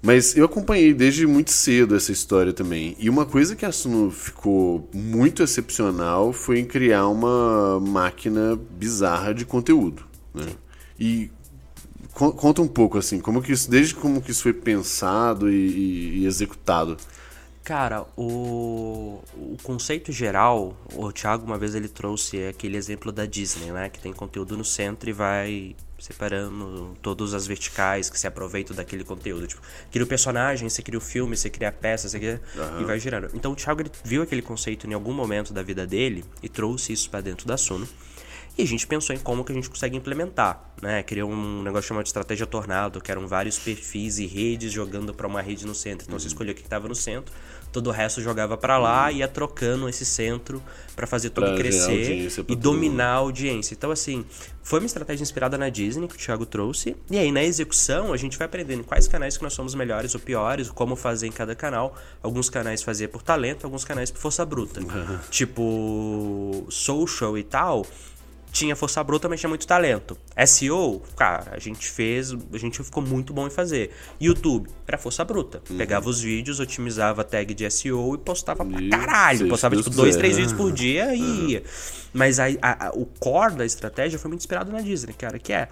[0.00, 2.94] Mas eu acompanhei desde muito cedo essa história também.
[3.00, 9.34] E uma coisa que a Suno ficou muito excepcional foi em criar uma máquina bizarra
[9.34, 10.04] de conteúdo.
[10.32, 10.46] Né?
[11.00, 11.30] E
[12.12, 15.54] con- conta um pouco assim, como que isso, desde como que isso foi pensado e,
[15.54, 16.96] e- e executado.
[17.68, 23.70] Cara, o, o conceito geral, o Thiago uma vez ele trouxe aquele exemplo da Disney,
[23.70, 23.90] né?
[23.90, 29.04] Que tem conteúdo no centro e vai separando todas as verticais que se aproveitam daquele
[29.04, 29.46] conteúdo.
[29.46, 29.60] Tipo,
[29.90, 32.40] cria o personagem, você cria o filme, você cria a peça, você cria...
[32.80, 33.28] e vai girando.
[33.34, 37.10] Então o Thiago viu aquele conceito em algum momento da vida dele e trouxe isso
[37.10, 37.86] pra dentro da Suno.
[38.58, 41.00] E a gente pensou em como que a gente consegue implementar, né?
[41.04, 45.28] Criou um negócio chamado de estratégia tornado, que eram vários perfis e redes jogando para
[45.28, 46.04] uma rede no centro.
[46.08, 47.32] Então você escolhia o que estava no centro,
[47.72, 50.62] todo o resto jogava para lá e ia trocando esse centro
[50.96, 53.74] para fazer tudo Pra crescer e dominar a audiência.
[53.74, 54.24] Então assim,
[54.62, 56.96] foi uma estratégia inspirada na Disney que o Thiago trouxe.
[57.10, 60.20] E aí na execução a gente vai aprendendo quais canais que nós somos melhores ou
[60.20, 61.96] piores, como fazer em cada canal.
[62.22, 64.80] Alguns canais fazer por talento, alguns canais por força bruta.
[65.30, 67.86] tipo social e tal
[68.52, 70.16] tinha força bruta, mas tinha muito talento.
[70.46, 73.90] SEO, cara, a gente fez, a gente ficou muito bom em fazer.
[74.20, 75.62] YouTube, era força bruta.
[75.70, 75.76] Uhum.
[75.76, 79.38] Pegava os vídeos, otimizava a tag de SEO e postava pra caralho.
[79.38, 81.62] seja Postava tipo dois, três vídeos por dia e ia.
[82.12, 85.68] Mas a- a- o core da estratégia foi muito inspirado na Disney, cara, que é.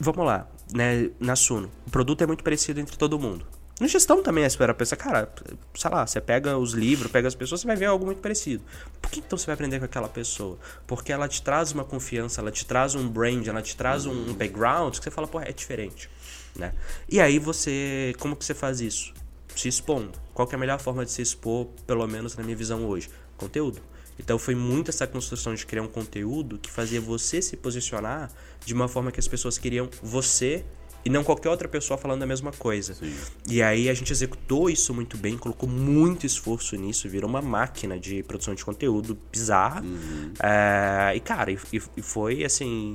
[0.00, 1.10] Vamos lá, né?
[1.20, 1.70] Na Suno.
[1.86, 3.46] O produto é muito parecido entre todo mundo.
[3.82, 5.28] No gestão também é espera pensar, cara,
[5.74, 8.62] sei lá, você pega os livros, pega as pessoas, você vai ver algo muito parecido.
[9.00, 10.56] Por que então você vai aprender com aquela pessoa?
[10.86, 14.34] Porque ela te traz uma confiança, ela te traz um brand, ela te traz um
[14.34, 16.08] background que você fala, pô, é diferente,
[16.54, 16.72] né?
[17.08, 19.12] E aí você, como que você faz isso?
[19.56, 20.16] Se expondo.
[20.32, 23.10] Qual é a melhor forma de se expor, pelo menos na minha visão hoje?
[23.36, 23.82] Conteúdo.
[24.16, 28.30] Então foi muito essa construção de criar um conteúdo que fazia você se posicionar
[28.64, 30.64] de uma forma que as pessoas queriam você
[31.04, 32.94] e não qualquer outra pessoa falando a mesma coisa.
[32.94, 33.12] Sim.
[33.48, 37.98] E aí a gente executou isso muito bem, colocou muito esforço nisso, virou uma máquina
[37.98, 39.82] de produção de conteúdo bizarra.
[39.82, 40.32] Uhum.
[40.42, 42.94] É, e cara, e, e, foi assim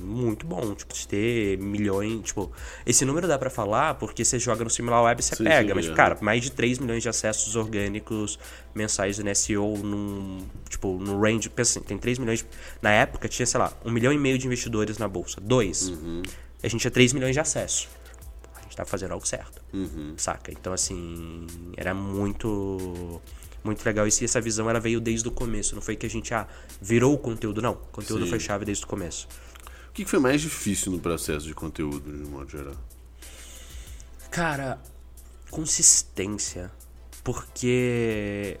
[0.00, 2.50] muito bom, tipo, de ter milhões, tipo,
[2.84, 5.86] esse número dá para falar porque você joga no SimilarWeb você sim, pega, sim, mas
[5.86, 5.94] é.
[5.94, 8.38] cara, mais de 3 milhões de acessos orgânicos
[8.74, 12.44] mensais no SEO num, tipo, no range, pensa assim, tem 3 milhões,
[12.82, 15.88] na época tinha, sei lá, um milhão e meio de investidores na bolsa, dois.
[15.88, 16.22] Uhum
[16.62, 17.88] a gente tinha 3 milhões de acesso.
[18.56, 19.62] A gente tava fazendo algo certo.
[19.72, 20.14] Uhum.
[20.16, 20.50] Saca?
[20.50, 21.46] Então, assim,
[21.76, 23.20] era muito.
[23.62, 24.06] Muito legal.
[24.06, 25.74] E essa visão ela veio desde o começo.
[25.74, 26.46] Não foi que a gente ah,
[26.80, 27.72] virou o conteúdo, não.
[27.72, 28.30] O conteúdo Sim.
[28.30, 29.28] foi chave desde o começo.
[29.88, 32.74] O que foi mais difícil no processo de conteúdo, de modo geral?
[34.30, 34.80] Cara,
[35.50, 36.70] consistência.
[37.24, 38.58] Porque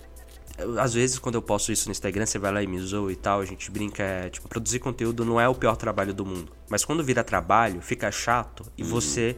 [0.78, 3.16] às vezes, quando eu posto isso no Instagram, você vai lá e me zoa e
[3.16, 6.52] tal, a gente brinca, é, tipo, produzir conteúdo não é o pior trabalho do mundo.
[6.68, 8.88] Mas quando vira trabalho, fica chato e uhum.
[8.88, 9.36] você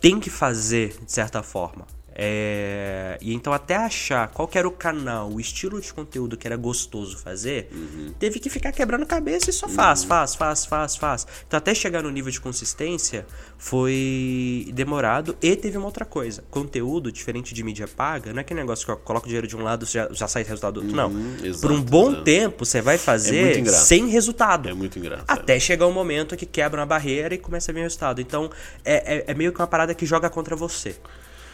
[0.00, 1.86] tem que fazer de certa forma.
[2.14, 3.18] É...
[3.20, 7.16] E então até achar qual era o canal, o estilo de conteúdo que era gostoso
[7.18, 8.12] fazer, uhum.
[8.18, 10.08] teve que ficar quebrando cabeça e só faz, uhum.
[10.08, 11.26] faz, faz, faz, faz.
[11.46, 13.26] Então até chegar no nível de consistência
[13.58, 16.44] foi demorado e teve uma outra coisa.
[16.50, 19.62] Conteúdo, diferente de mídia paga, não é aquele negócio que eu coloco dinheiro de um
[19.62, 20.98] lado já, já sai resultado do outro.
[20.98, 21.46] Uhum, não.
[21.46, 22.24] Exato, Por um bom exato.
[22.24, 24.68] tempo você vai fazer é sem resultado.
[24.68, 25.26] É muito engraçado.
[25.28, 28.20] Até chegar um momento que quebra uma barreira e começa a vir o resultado.
[28.20, 28.50] Então
[28.84, 30.96] é, é, é meio que uma parada que joga contra você.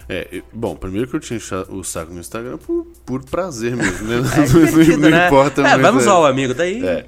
[0.09, 1.39] É, bom, primeiro que eu tinha
[1.69, 4.17] o saco no Instagram por, por prazer mesmo, né?
[4.39, 5.27] É, não, né?
[5.27, 5.79] importa é.
[5.79, 6.09] Vamos é.
[6.09, 6.85] ao amigo, daí.
[6.85, 7.07] É.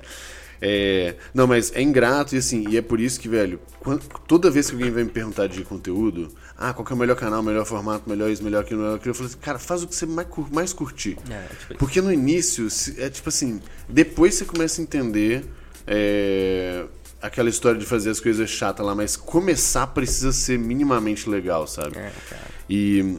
[0.62, 4.51] É, não, mas é ingrato e assim, e é por isso que, velho, quando, toda
[4.51, 6.28] vez que alguém vai me perguntar de conteúdo,
[6.59, 9.14] ah, qual é o melhor canal, melhor formato, melhor isso, melhor aquilo, melhor aquilo, eu
[9.14, 11.16] falo assim, cara, faz o que você mais, mais curtir.
[11.30, 11.78] É, tipo...
[11.78, 15.46] Porque no início, é tipo assim, depois você começa a entender
[15.86, 16.84] é,
[17.22, 21.96] aquela história de fazer as coisas chatas lá, mas começar precisa ser minimamente legal, sabe?
[21.96, 22.49] É, cara.
[22.71, 23.16] E,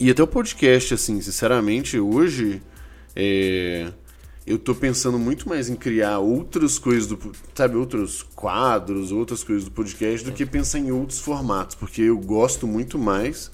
[0.00, 2.62] e até o podcast, assim, sinceramente, hoje
[3.14, 3.92] é,
[4.46, 9.64] eu tô pensando muito mais em criar outras coisas do, sabe, outros quadros, outras coisas
[9.64, 13.50] do podcast do que pensar em outros formatos, porque eu gosto muito mais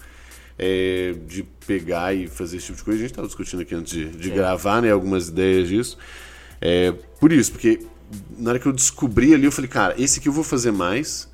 [0.56, 2.98] é, de pegar e fazer esse tipo de coisa.
[2.98, 5.98] A gente estava discutindo aqui antes de, de gravar, né, algumas ideias disso.
[6.60, 7.80] É, por isso, porque
[8.38, 11.29] na hora que eu descobri ali, eu falei, cara, esse aqui eu vou fazer mais.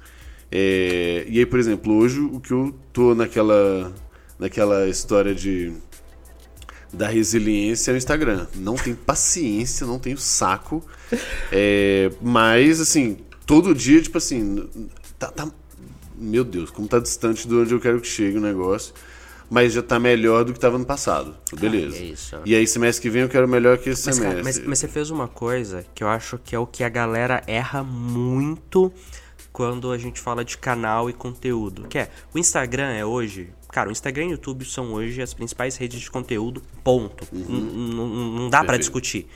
[0.51, 3.93] É, e aí, por exemplo, hoje o que eu tô naquela,
[4.39, 5.73] naquela história de
[6.93, 8.47] da resiliência no Instagram.
[8.55, 10.83] Não tenho paciência, não tenho saco.
[11.53, 14.69] É, mas, assim, todo dia, tipo assim,
[15.19, 15.49] tá, tá,
[16.17, 18.95] meu Deus, como tá distante de onde eu quero que chegue o negócio.
[19.49, 21.37] Mas já tá melhor do que tava no passado.
[21.61, 21.95] Beleza.
[21.97, 22.37] Ah, é isso.
[22.45, 24.43] E aí, semestre que vem, eu quero melhor que esse mas, semestre.
[24.43, 26.89] Cara, mas, mas você fez uma coisa que eu acho que é o que a
[26.89, 28.93] galera erra muito
[29.57, 31.89] quando a gente fala de canal e conteúdo.
[31.89, 33.49] Que é, o Instagram é hoje.
[33.73, 37.27] Cara, o Instagram e o YouTube são hoje as principais redes de conteúdo, ponto.
[37.33, 38.37] Uhum.
[38.39, 39.27] Não dá para discutir.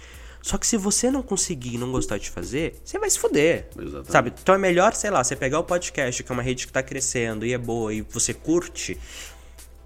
[0.42, 3.68] Só que se você não conseguir não gostar de fazer, você vai se fuder.
[3.74, 4.12] Exatamente.
[4.12, 4.32] Sabe?
[4.42, 6.82] Então é melhor, sei lá, você pegar o podcast, que é uma rede que tá
[6.82, 8.98] crescendo e é boa e você curte,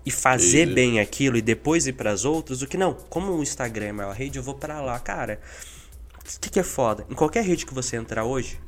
[0.05, 0.75] e fazer e...
[0.75, 2.95] bem aquilo e depois ir para as outras, do que não.
[3.09, 4.99] Como o Instagram é a maior rede, eu vou para lá.
[4.99, 5.39] Cara,
[6.19, 7.07] o que, que é foda?
[7.09, 8.59] Em qualquer rede que você entrar hoje,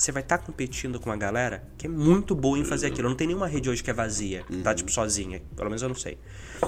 [0.00, 3.06] você vai estar tá competindo com uma galera que é muito boa em fazer aquilo.
[3.06, 4.62] Não tem nenhuma rede hoje que é vazia, tá, uhum.
[4.62, 5.42] tá tipo sozinha.
[5.54, 6.16] Pelo menos eu não sei.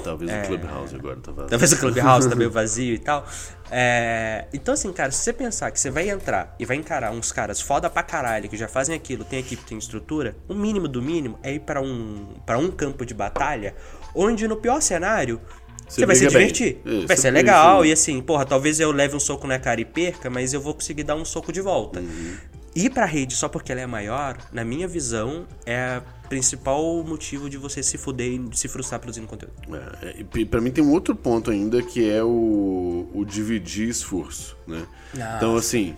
[0.04, 0.42] Talvez é...
[0.42, 1.48] o Clubhouse agora tá vazio.
[1.48, 3.26] Talvez o Clubhouse tá meio vazio e tal.
[3.70, 4.44] É...
[4.52, 7.58] Então, assim, cara, se você pensar que você vai entrar e vai encarar uns caras
[7.58, 11.38] foda pra caralho que já fazem aquilo, tem equipe, tem estrutura, o mínimo do mínimo
[11.42, 13.74] é ir para um, pra um campo de batalha
[14.14, 15.40] onde no pior cenário
[15.88, 16.82] você, vai se divertir.
[16.84, 17.82] Isso, vai ser legal.
[17.86, 20.74] E assim, porra, talvez eu leve um soco na cara e perca, mas eu vou
[20.74, 22.00] conseguir dar um soco de volta.
[22.00, 26.28] Uhum ir para a rede só porque ela é maior, na minha visão, é o
[26.28, 29.54] principal motivo de você se fuder e se frustrar produzindo conteúdo.
[30.02, 34.56] É, e para mim tem um outro ponto ainda que é o, o dividir esforço,
[34.66, 34.86] né?
[35.18, 35.34] Ah.
[35.36, 35.94] Então, assim,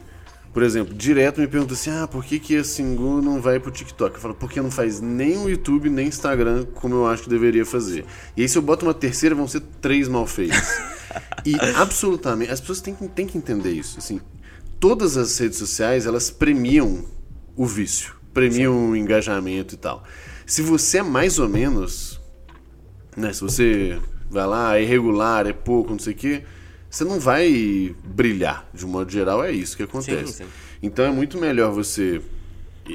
[0.54, 3.72] por exemplo, direto me pergunta assim, ah, por que, que a Singu não vai pro
[3.72, 4.14] TikTok?
[4.14, 7.66] Eu falo, porque não faz nem o YouTube, nem Instagram como eu acho que deveria
[7.66, 8.04] fazer.
[8.36, 10.80] E aí se eu boto uma terceira, vão ser três mal feitas.
[11.44, 14.20] e absolutamente, as pessoas têm, têm que entender isso, assim,
[14.84, 17.06] todas as redes sociais elas premiam
[17.56, 18.90] o vício, premiam Sim.
[18.90, 20.04] o engajamento e tal.
[20.44, 22.20] Se você é mais ou menos,
[23.16, 23.32] né?
[23.32, 26.44] Se você vai lá, é irregular, é pouco, não sei o quê,
[26.90, 28.68] você não vai brilhar.
[28.74, 30.34] De um modo geral, é isso que acontece.
[30.34, 30.50] Sim, sim.
[30.82, 32.20] Então é muito melhor você.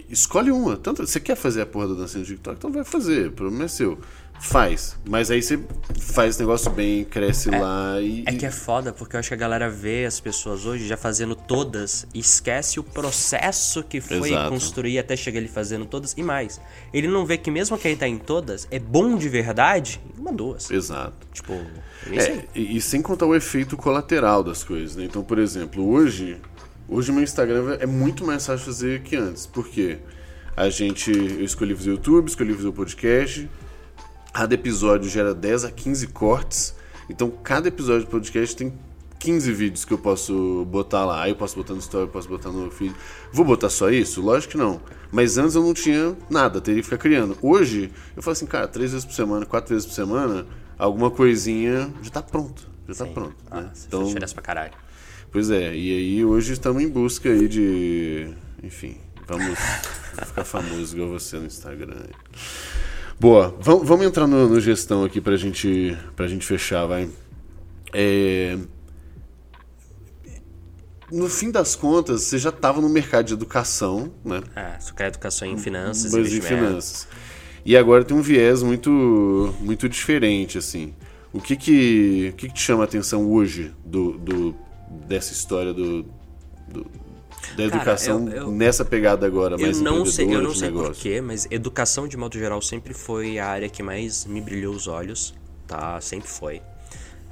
[0.08, 0.78] Escolhe uma.
[0.78, 3.30] Tanto, você quer fazer a porra da dancinha do TikTok, então vai fazer.
[3.30, 3.98] O problema é seu.
[4.40, 4.98] Faz.
[5.06, 5.60] Mas aí você
[6.00, 8.24] faz esse negócio bem, cresce lá e.
[8.26, 10.96] É que é foda, porque eu acho que a galera vê as pessoas hoje já
[10.96, 14.50] fazendo todas e esquece o processo que foi Exato.
[14.50, 16.62] construir até chegar ele fazendo todas e mais.
[16.94, 20.32] Ele não vê que mesmo quem tá em todas é bom de verdade em uma
[20.32, 20.72] duas.
[20.72, 21.28] Exato.
[21.34, 21.54] Tipo,
[22.12, 22.18] é.
[22.18, 25.04] É, e, e sem contar o efeito colateral das coisas, né?
[25.04, 26.38] Então, por exemplo, hoje,
[26.88, 29.46] hoje meu Instagram é muito mais fácil fazer que antes.
[29.46, 29.98] Por quê?
[30.56, 33.50] A gente, eu escolhi fazer YouTube, escolhi fazer o podcast.
[34.34, 36.76] Cada episódio gera 10 a 15 cortes.
[37.10, 38.74] Então, cada episódio de podcast tem
[39.20, 41.24] 15 vídeos que eu posso botar lá.
[41.24, 42.96] Aí eu posso botar no story, eu posso botar no feed.
[43.34, 44.22] Vou botar só isso?
[44.22, 44.80] Lógico que não.
[45.12, 47.38] Mas antes eu não tinha nada, teria que ficar criando.
[47.42, 50.46] Hoje, eu falo assim, cara, três vezes por semana, quatro vezes por semana,
[50.78, 52.70] alguma coisinha já tá pronto.
[52.88, 53.36] Já tá pronto.
[53.52, 53.72] Ah, né?
[53.88, 54.74] Então, diferença pra caralho.
[55.32, 58.34] pois é, e aí hoje estamos em busca aí de.
[58.64, 59.58] Enfim, vamos
[60.26, 61.98] ficar famoso igual você no Instagram.
[63.20, 67.10] Boa, vamos, vamos entrar no, no gestão aqui pra gente, pra gente fechar, vai.
[67.94, 68.58] É,
[71.12, 74.42] No fim das contas, você já estava no mercado de educação, né?
[74.56, 77.08] É, só quer educação em finanças, Mas em finanças.
[77.66, 80.94] E agora tem um viés muito, muito diferente, assim.
[81.34, 84.56] O que que, o que, que te chama a atenção hoje do, do-
[85.08, 86.04] dessa história do,
[86.68, 86.88] do-
[87.56, 91.22] da educação eu- eu- nessa pegada agora, Eu mais não sei, eu não sei porquê,
[91.22, 95.34] mas educação de modo geral sempre foi a área que mais me brilhou os olhos,
[95.68, 96.00] tá?
[96.02, 96.62] Sempre foi.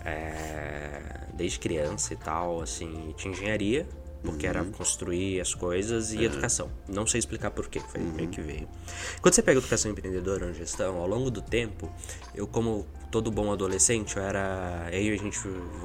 [0.05, 1.01] É,
[1.33, 3.87] desde criança e tal, assim, tinha engenharia,
[4.23, 4.71] porque era Uhum.
[4.71, 6.69] construir as coisas, e educação.
[6.87, 8.11] Não sei explicar porquê, foi Uhum.
[8.13, 8.67] meio que veio.
[9.21, 11.91] Quando você pega educação empreendedora ou gestão, ao longo do tempo,
[12.33, 14.83] eu como todo bom adolescente, eu era.
[14.87, 15.39] Aí a gente.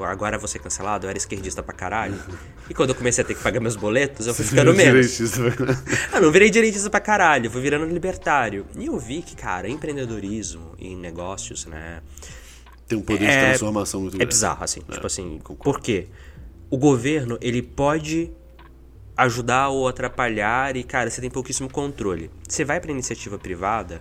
[0.07, 2.15] Agora vou ser cancelado, eu era esquerdista pra caralho.
[2.71, 5.19] E quando eu comecei a ter que pagar meus boletos, eu fui ficando menos.
[6.13, 8.65] Ah, não virei direitista pra caralho, fui virando libertário.
[8.79, 12.01] E eu vi que, cara, empreendedorismo e negócios, né?
[12.87, 14.33] Tem um poder de É- transformação muito É grande.
[14.33, 14.81] bizarro, assim.
[14.81, 15.65] tipo assim, concordo.
[15.65, 16.07] por quê?
[16.71, 18.31] O governo, ele pode
[19.17, 22.31] ajudar ou atrapalhar e, cara, você tem pouquíssimo controle.
[22.49, 24.01] Você vai pra iniciativa privada,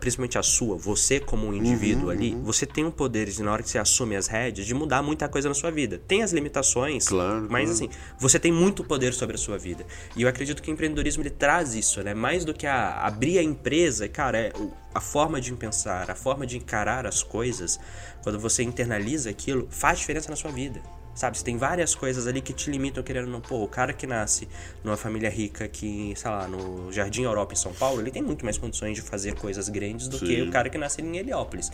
[0.00, 3.52] principalmente a sua, você como um Uhum, indivíduo ali, você tem um poder, de, na
[3.52, 6.00] hora que você assume as rédeas, de mudar muita coisa na sua vida.
[6.06, 7.70] Tem as limitações, Claro, mas claro.
[7.70, 9.84] assim, você tem muito poder sobre a sua vida.
[10.16, 12.14] E eu acredito que o empreendedorismo ele traz isso, né?
[12.14, 14.52] Mais do que a, abrir a empresa, cara, é
[14.94, 17.80] a forma de pensar, a forma de encarar as coisas,
[18.22, 20.80] quando você internaliza aquilo, faz diferença na sua vida.
[21.14, 23.40] Sabe, você tem várias coisas ali que te limitam querendo não.
[23.40, 24.48] Pô, o cara que nasce
[24.82, 28.44] numa família rica que, sei lá, no Jardim Europa em São Paulo, ele tem muito
[28.44, 30.48] mais condições de fazer coisas grandes do que Sim.
[30.48, 31.70] o cara que nasce em Heliópolis.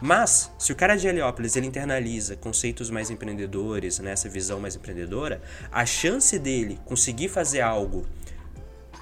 [0.00, 4.76] Mas, se o cara de Heliópolis ele internaliza conceitos mais empreendedores, né, essa visão mais
[4.76, 5.40] empreendedora,
[5.72, 8.06] a chance dele conseguir fazer algo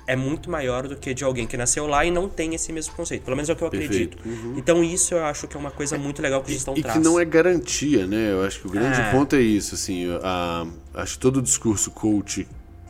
[0.06, 2.94] é muito maior do que de alguém que nasceu lá e não tem esse mesmo
[2.94, 3.22] conceito.
[3.24, 4.18] Pelo menos é o que eu Perfeito.
[4.18, 4.54] acredito.
[4.58, 6.98] Então isso eu acho que é uma coisa muito legal que a gestão E traz.
[6.98, 8.32] que não é garantia, né?
[8.32, 9.10] Eu acho que o grande É.
[9.10, 10.06] ponto é isso, assim.
[10.22, 12.46] A, acho que todo o discurso coach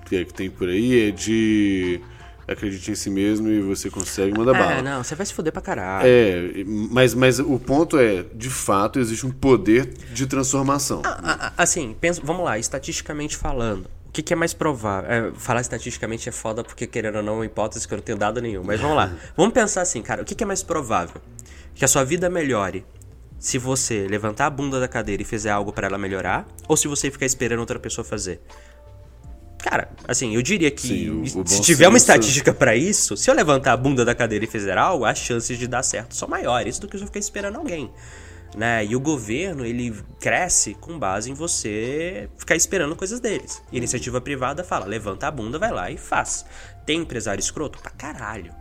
[0.07, 2.01] que, que tem por aí é de
[2.47, 4.73] acredite em si mesmo e você consegue, manda bala.
[4.75, 6.07] É, não, você vai se foder pra caralho.
[6.07, 11.01] É, mas, mas o ponto é, de fato, existe um poder de transformação.
[11.07, 13.87] Ah, ah, Assim, pensa, vamos lá, estatisticamente falando.
[14.15, 15.11] O que, que é mais provável?
[15.11, 18.03] É, falar estatisticamente é foda porque, querendo ou não, é uma hipótese que eu não
[18.05, 18.62] tenho dado nenhum.
[18.62, 19.12] Mas vamos lá.
[19.37, 20.23] Vamos pensar assim, cara.
[20.23, 21.21] O que, que é mais provável?
[21.75, 22.87] Que a sua vida melhore
[23.41, 26.47] se você levantar a bunda da cadeira e fizer algo pra ela melhorar?
[26.69, 28.41] Ou se você ficar esperando outra pessoa fazer?
[29.59, 33.17] Cara, assim, eu diria que Sim, o- o se tiver uma senso- estatística pra isso,
[33.17, 36.15] se eu levantar a bunda da cadeira e fizer algo, as chances de dar certo
[36.15, 37.91] são maiores do que se eu ficar esperando alguém.
[38.55, 38.84] Né?
[38.84, 43.61] E o governo, ele cresce com base em você ficar esperando coisas deles.
[43.72, 46.46] E a iniciativa privada fala, levanta a bunda, vai lá e faz.
[46.86, 47.78] Tem empresário escroto?
[47.80, 48.55] Pra caralho.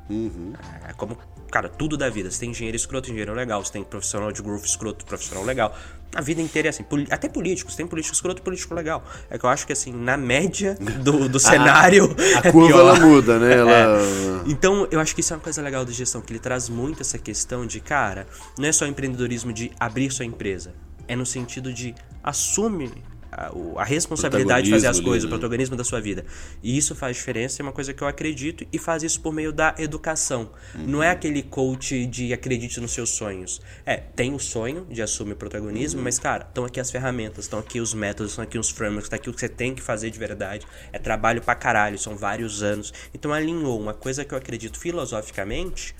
[0.89, 1.17] É como,
[1.51, 2.31] cara, tudo da vida.
[2.31, 3.63] Você tem engenheiro escroto, engenheiro legal.
[3.63, 5.77] Você tem profissional de growth escroto, profissional legal.
[6.15, 6.85] A vida inteira é assim.
[7.09, 7.75] Até políticos.
[7.75, 9.03] Tem político escroto e político legal.
[9.29, 12.15] É que eu acho que, assim, na média do, do cenário.
[12.43, 12.79] A é curva pior.
[12.79, 13.53] ela muda, né?
[13.63, 13.99] Ela,
[14.47, 17.01] Então, eu acho que isso é uma coisa legal da gestão, que ele traz muito
[17.01, 20.73] essa questão de, cara, não é só empreendedorismo de abrir sua empresa.
[21.07, 21.93] É no sentido de
[22.23, 22.91] assume
[23.33, 25.37] a, a responsabilidade de fazer as Protagonismo ali, coisas, o né?
[25.37, 26.25] protagonismo da sua vida.
[26.61, 29.51] E isso faz diferença, é uma coisa que eu acredito, e faz isso por meio
[29.51, 30.51] da educação.
[30.75, 33.61] Não é aquele coach de acredite nos seus sonhos.
[33.85, 37.59] É, tem o sonho de assumir o protagonismo, mas, cara, estão aqui as ferramentas, estão
[37.59, 40.09] aqui os métodos, estão aqui os frameworks, está aqui o que você tem que fazer
[40.09, 40.65] de verdade.
[40.91, 42.93] É trabalho pra caralho, são vários anos.
[43.13, 45.95] Então alinhou uma coisa que eu acredito filosoficamente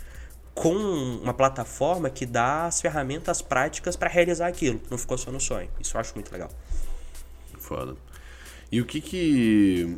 [0.53, 4.79] com uma plataforma que dá as ferramentas práticas para realizar aquilo.
[4.89, 5.69] Não ficou só no sonho.
[5.79, 6.49] Isso eu acho muito legal.
[7.63, 7.95] Foda.
[8.69, 9.97] E o que que.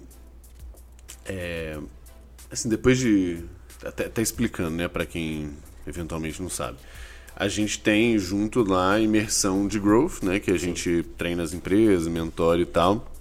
[1.25, 1.79] É,
[2.51, 3.43] assim, depois de.
[3.83, 5.51] Até, até explicando, né, para quem
[5.85, 6.77] eventualmente não sabe.
[7.35, 10.67] A gente tem junto lá a imersão de growth, né, que a Sim.
[10.67, 13.11] gente treina as empresas, mentora e tal.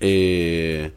[0.00, 0.90] É,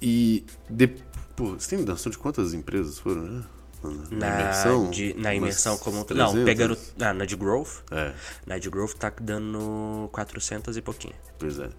[0.00, 0.44] e.
[0.68, 0.88] De,
[1.34, 3.44] pô, você tem noção de quantas empresas foram, né?
[3.82, 4.90] Na, na imersão?
[4.90, 6.04] De, na imersão como.
[6.04, 6.34] 300?
[6.34, 6.76] Não, pegando.
[7.00, 7.82] Ah, na de Growth?
[7.90, 8.12] É.
[8.46, 11.14] Na de Growth tá dando 400 e pouquinho.
[11.38, 11.70] Pois é.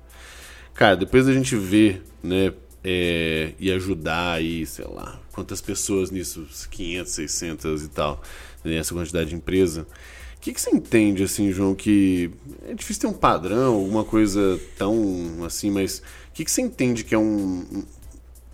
[0.73, 2.53] Cara, depois a gente vê, né?
[2.83, 8.23] É, e ajudar aí, sei lá, quantas pessoas nisso, 500, 600 e tal,
[8.63, 9.85] nessa quantidade de empresa.
[10.35, 12.31] O que, que você entende, assim, João, que
[12.65, 17.03] é difícil ter um padrão, alguma coisa tão assim, mas o que, que você entende
[17.03, 17.83] que é um,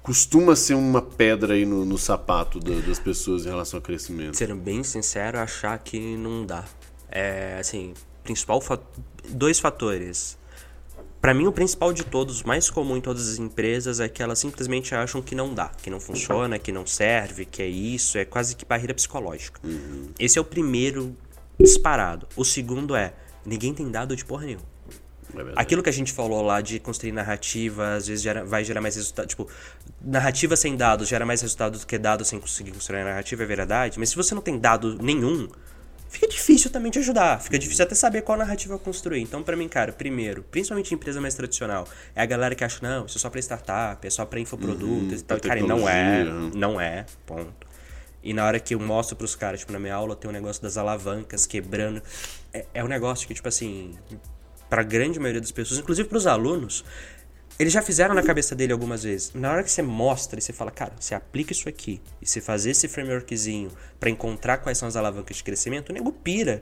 [0.07, 4.37] costuma ser uma pedra aí no, no sapato da, das pessoas em relação ao crescimento?
[4.37, 6.63] Sendo bem sincero, achar que não dá.
[7.11, 7.93] É, assim,
[8.23, 8.63] principal
[9.27, 10.37] dois fatores.
[11.19, 14.39] Para mim, o principal de todos, mais comum em todas as empresas, é que elas
[14.39, 18.23] simplesmente acham que não dá, que não funciona, que não serve, que é isso, é
[18.23, 19.59] quase que barreira psicológica.
[19.61, 20.11] Uhum.
[20.17, 21.13] Esse é o primeiro
[21.59, 22.29] disparado.
[22.33, 23.13] O segundo é,
[23.45, 24.76] ninguém tem dado de porra nenhuma.
[25.41, 28.81] É Aquilo que a gente falou lá de construir narrativa, às vezes gera, vai gerar
[28.81, 29.27] mais resultado.
[29.27, 29.47] Tipo,
[30.01, 33.45] narrativa sem dados gera mais resultado do que dados sem conseguir construir a narrativa, é
[33.45, 33.99] verdade.
[33.99, 35.47] Mas se você não tem dado nenhum,
[36.09, 37.41] fica difícil também te ajudar.
[37.41, 39.21] Fica difícil até saber qual narrativa construir.
[39.21, 42.79] Então, para mim, cara, primeiro, principalmente em empresa mais tradicional, é a galera que acha,
[42.81, 45.39] não, isso é só pra startup, é só pra infoprodutos uhum, e tal.
[45.39, 46.23] Cara, não é.
[46.23, 46.51] Né?
[46.55, 47.05] Não é.
[47.25, 47.67] Ponto.
[48.23, 50.61] E na hora que eu mostro pros caras, tipo, na minha aula tem um negócio
[50.61, 52.01] das alavancas quebrando.
[52.53, 53.95] É, é um negócio que, tipo assim,
[54.69, 56.83] para a grande maioria das pessoas, inclusive para os alunos,
[57.59, 59.31] eles já fizeram na cabeça dele algumas vezes.
[59.33, 62.39] Na hora que você mostra e você fala, cara, você aplica isso aqui e você
[62.39, 66.61] fazer esse frameworkzinho para encontrar quais são as alavancas de crescimento, o nego pira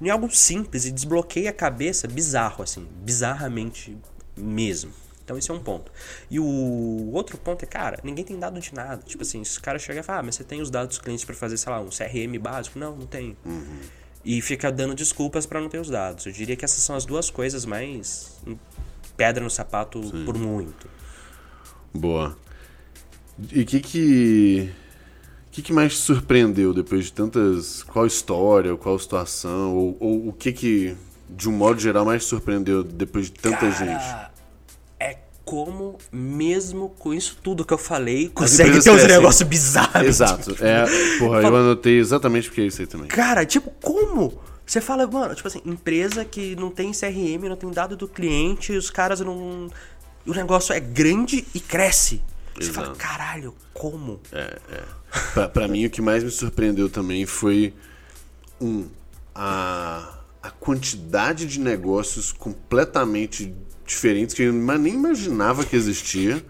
[0.00, 3.96] em algo simples e desbloqueia a cabeça bizarro, assim, bizarramente
[4.36, 4.92] mesmo.
[5.24, 5.92] Então esse é um ponto.
[6.28, 9.00] E o outro ponto é, cara, ninguém tem dado de nada.
[9.06, 10.98] Tipo assim, se o cara chega e fala, ah, mas você tem os dados dos
[10.98, 12.80] clientes para fazer, sei lá, um CRM básico?
[12.80, 13.36] Não, não tem.
[13.44, 16.26] Uhum e fica dando desculpas para não ter os dados.
[16.26, 18.40] Eu diria que essas são as duas coisas mais
[19.16, 20.24] pedra no sapato Sim.
[20.24, 20.88] por muito.
[21.92, 22.36] Boa.
[23.50, 24.70] E o que que
[25.48, 30.28] o que, que mais te surpreendeu depois de tantas qual história, qual situação ou, ou
[30.28, 30.96] o que que
[31.28, 34.31] de um modo geral mais te surpreendeu depois de tanta Cara, gente?
[35.52, 40.08] Como, mesmo com isso tudo que eu falei, consegue ter uns negócios bizarros.
[40.08, 40.56] Exato.
[40.64, 40.86] É,
[41.18, 43.06] porra, eu anotei exatamente porque é isso aí também.
[43.08, 44.40] Cara, tipo, como?
[44.64, 48.72] Você fala, mano, tipo assim, empresa que não tem CRM, não tem dado do cliente,
[48.72, 49.68] os caras não.
[50.26, 52.22] O negócio é grande e cresce.
[52.54, 52.86] Você Exato.
[52.86, 54.22] fala, caralho, como?
[54.32, 54.82] É, é.
[55.34, 57.74] Pra, pra mim, o que mais me surpreendeu também foi.
[58.58, 58.88] Um,
[59.34, 63.54] a, a quantidade de negócios completamente
[63.86, 66.42] diferentes que eu nem imaginava que existia.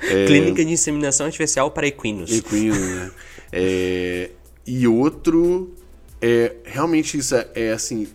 [0.00, 0.26] É...
[0.26, 2.30] Clínica de inseminação artificial para equinos.
[2.30, 3.10] Equinos, né?
[3.52, 4.30] é...
[4.66, 5.72] E outro,
[6.20, 8.08] é, realmente isso é, é, assim,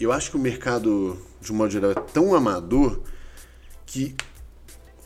[0.00, 3.00] eu acho que o mercado, de um modo geral, é tão amador
[3.84, 4.14] que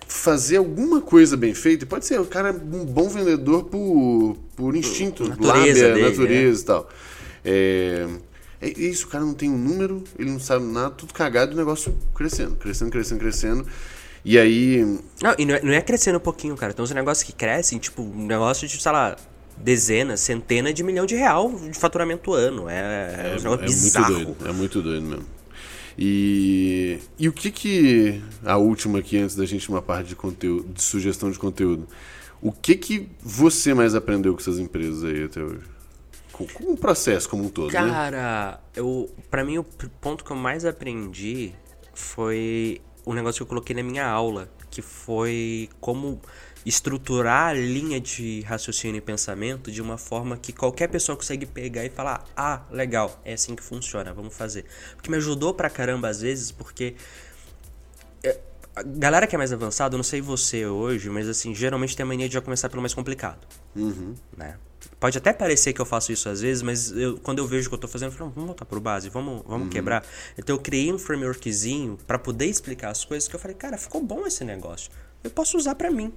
[0.07, 4.77] fazer alguma coisa bem feita, pode ser o cara é um bom vendedor por, por
[4.77, 6.61] instinto, natureza lábia, dele, natureza né?
[6.61, 6.89] e tal.
[7.45, 8.07] É,
[8.63, 11.57] é isso, o cara não tem um número, ele não sabe nada, tudo cagado, o
[11.57, 13.67] negócio crescendo, crescendo, crescendo, crescendo.
[14.25, 15.01] E aí.
[15.21, 16.73] Não, e não é, não é crescendo um pouquinho, cara.
[16.73, 19.17] Tem uns negócios que crescem, tipo, um negócio de, sei lá,
[19.57, 22.69] dezenas, centenas de milhão de real de faturamento ano.
[22.69, 24.15] É, é, é um é bizarro.
[24.15, 25.27] Muito doido, é muito doido mesmo.
[25.99, 28.23] E, e o que que.
[28.45, 31.89] A última aqui, antes da gente ir uma parte de conteúdo, de sugestão de conteúdo.
[32.41, 35.72] O que que você mais aprendeu com essas empresas aí até hoje?
[36.33, 37.79] Com, com o processo como um todo, né?
[37.79, 38.59] Cara, né?
[38.75, 41.53] eu, pra mim o ponto que eu mais aprendi
[41.95, 46.21] foi um negócio que eu coloquei na minha aula, que foi como
[46.65, 51.85] estruturar a linha de raciocínio e pensamento de uma forma que qualquer pessoa consegue pegar
[51.85, 54.65] e falar: "Ah, legal, é assim que funciona, vamos fazer".
[54.95, 56.95] Porque me ajudou pra caramba às vezes, porque
[58.23, 58.39] é,
[58.75, 62.05] a galera que é mais avançada, eu não sei você hoje, mas assim, geralmente tem
[62.05, 63.47] a mania de já começar pelo mais complicado.
[63.75, 64.15] Uhum.
[64.37, 64.57] Né?
[65.03, 67.71] Pode até parecer que eu faço isso às vezes, mas eu, quando eu vejo o
[67.71, 69.69] que eu tô fazendo, eu falo, vamos voltar pro base, vamos, vamos uhum.
[69.69, 70.05] quebrar.
[70.39, 74.01] Então eu criei um frameworkzinho para poder explicar as coisas que eu falei, cara, ficou
[74.01, 74.93] bom esse negócio.
[75.25, 76.13] Eu posso usar para mim.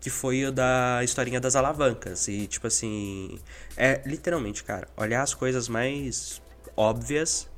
[0.00, 2.26] Que foi o da historinha das alavancas.
[2.26, 3.38] E tipo assim.
[3.76, 6.42] É literalmente, cara, olhar as coisas mais
[6.76, 7.48] óbvias.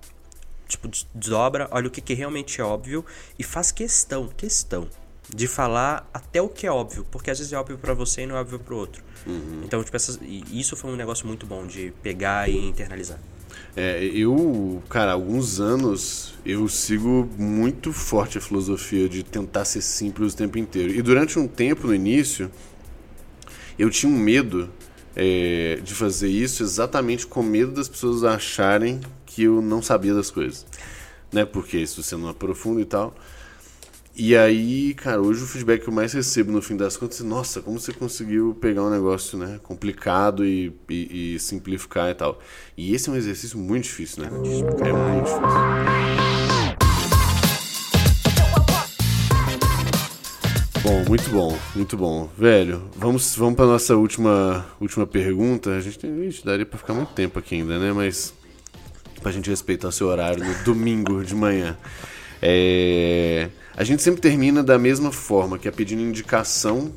[0.66, 3.06] Tipo, desdobra, olha o que, que realmente é óbvio
[3.38, 4.86] e faz questão, questão
[5.34, 8.26] de falar até o que é óbvio, porque às vezes é óbvio para você e
[8.26, 9.02] não é óbvio pro outro.
[9.26, 9.62] Uhum.
[9.64, 10.18] Então, tipo, essas,
[10.52, 13.18] isso foi um negócio muito bom de pegar e internalizar.
[13.76, 19.82] É, eu, cara, há alguns anos eu sigo muito forte a filosofia de tentar ser
[19.82, 20.92] simples o tempo inteiro.
[20.92, 22.50] E durante um tempo no início,
[23.78, 24.70] eu tinha um medo
[25.14, 30.30] é, de fazer isso exatamente com medo das pessoas acharem que eu não sabia das
[30.30, 30.66] coisas.
[31.32, 31.44] Né?
[31.44, 33.14] Porque isso você não aprofunda e tal.
[34.20, 37.24] E aí, cara, hoje o feedback que eu mais recebo no fim das contas é:
[37.24, 42.40] nossa, como você conseguiu pegar um negócio né, complicado e, e, e simplificar e tal.
[42.76, 44.28] E esse é um exercício muito difícil, né?
[44.28, 45.40] É muito difícil.
[50.82, 52.28] Bom, muito bom, muito bom.
[52.36, 55.76] Velho, vamos, vamos para nossa última, última pergunta.
[55.76, 57.92] A gente tem, ixi, daria para ficar muito tempo aqui ainda, né?
[57.92, 58.34] Mas
[59.22, 61.78] pra gente respeitar o seu horário no domingo de manhã.
[62.42, 63.48] É,
[63.78, 66.92] a gente sempre termina da mesma forma, que é pedindo indicação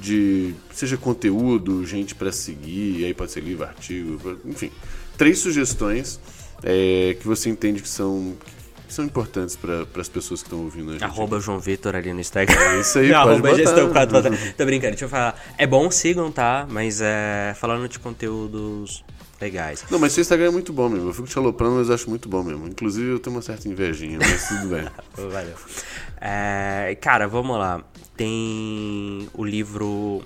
[0.00, 4.72] de seja conteúdo, gente para seguir, aí pode ser livro, artigo, enfim,
[5.18, 6.18] três sugestões
[6.62, 8.34] é, que você entende que são
[8.88, 11.04] que são importantes para as pessoas que estão ouvindo a gente.
[11.04, 12.58] Arroba João Vitor ali no Instagram.
[12.58, 14.06] É isso aí, Arroba pode gestão botar.
[14.08, 15.38] 4 Tô brincando, deixa eu falar.
[15.58, 16.66] É bom, sigam, tá?
[16.68, 19.04] Mas é, falando de conteúdos
[19.40, 19.84] legais.
[19.90, 21.08] Não, mas seu Instagram é muito bom mesmo.
[21.08, 22.66] Eu fico te aloprando, mas acho muito bom mesmo.
[22.68, 24.88] Inclusive, eu tenho uma certa invejinha, mas tudo bem.
[25.30, 25.54] Valeu.
[26.20, 27.82] É, cara, vamos lá.
[28.16, 30.22] Tem o livro.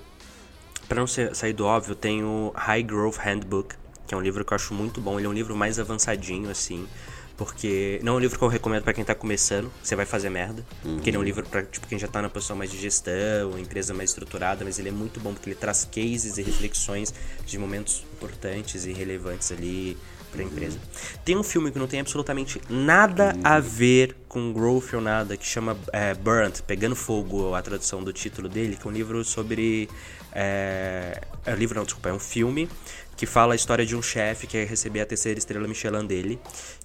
[0.87, 4.43] Pra não ser- sair do óbvio, tem o High Growth Handbook, que é um livro
[4.45, 5.17] que eu acho muito bom.
[5.19, 6.85] Ele é um livro mais avançadinho, assim.
[7.37, 10.29] Porque não é um livro que eu recomendo pra quem tá começando, você vai fazer
[10.29, 10.65] merda.
[10.81, 13.57] Porque ele é um livro pra tipo, quem já tá na posição mais de gestão,
[13.59, 17.13] empresa mais estruturada, mas ele é muito bom porque ele traz cases e reflexões
[17.45, 19.97] de momentos importantes e relevantes ali
[20.35, 20.77] pra empresa.
[21.23, 25.45] Tem um filme que não tem absolutamente nada a ver com growth ou nada, que
[25.45, 29.89] chama é, Burnt, Pegando Fogo, a tradução do título dele, que é um livro sobre.
[30.33, 32.67] É, é um livro, não, desculpa, é um filme
[33.15, 36.39] que fala a história de um chefe que ia receber a terceira estrela Michelin dele.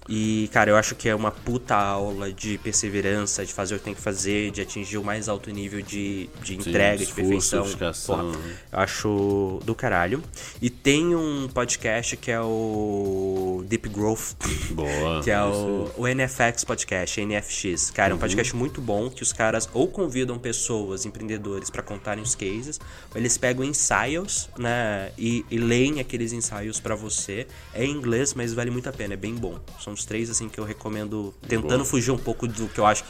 [0.09, 3.85] E, cara, eu acho que é uma puta aula de perseverança, de fazer o que
[3.85, 7.63] tem que fazer, de atingir o mais alto nível de, de entrega, de esforço, perfeição.
[7.63, 8.15] dedicação.
[8.17, 8.39] Porra,
[8.71, 10.23] eu acho do caralho.
[10.61, 14.35] E tem um podcast que é o Deep Growth.
[14.71, 15.21] Boa.
[15.23, 17.91] Que é o, o NFX Podcast, NFX.
[17.91, 22.23] Cara, é um podcast muito bom que os caras ou convidam pessoas, empreendedores, pra contarem
[22.23, 22.79] os cases,
[23.13, 27.47] ou eles pegam ensaios, né, e, e leem aqueles ensaios pra você.
[27.73, 29.59] É em inglês, mas vale muito a pena, é bem bom.
[29.79, 31.85] São os três, assim, que eu recomendo, tentando Boa.
[31.85, 33.09] fugir um pouco do que eu acho que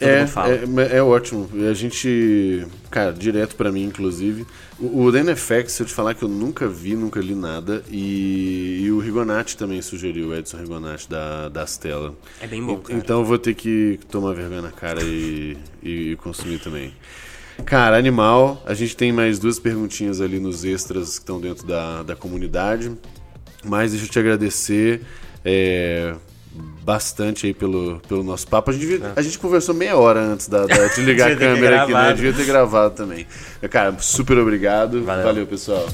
[0.00, 0.54] todo É, mundo fala.
[0.54, 1.48] é, é ótimo.
[1.70, 4.46] A gente, cara, direto pra mim, inclusive.
[4.78, 7.84] O, o DNFX, se eu te falar que eu nunca vi, nunca li nada.
[7.90, 12.14] E, e o Rigonati também sugeriu, o Edson Rigonati da, da Stella.
[12.40, 12.98] É bem bom, cara.
[12.98, 16.94] Então eu vou ter que tomar vergonha na cara e, e consumir também.
[17.66, 18.62] Cara, animal.
[18.64, 22.90] A gente tem mais duas perguntinhas ali nos extras que estão dentro da, da comunidade.
[23.62, 25.02] Mas deixa eu te agradecer
[25.44, 26.14] é,
[26.82, 28.70] bastante aí pelo, pelo nosso papo.
[28.70, 31.82] A gente, devia- a gente conversou meia hora antes da, da- de ligar a câmera
[31.82, 32.12] aqui, né?
[32.14, 33.26] Devia ter gravado também.
[33.70, 35.02] Cara, super obrigado.
[35.04, 35.24] Valeu.
[35.24, 35.86] Valeu pessoal.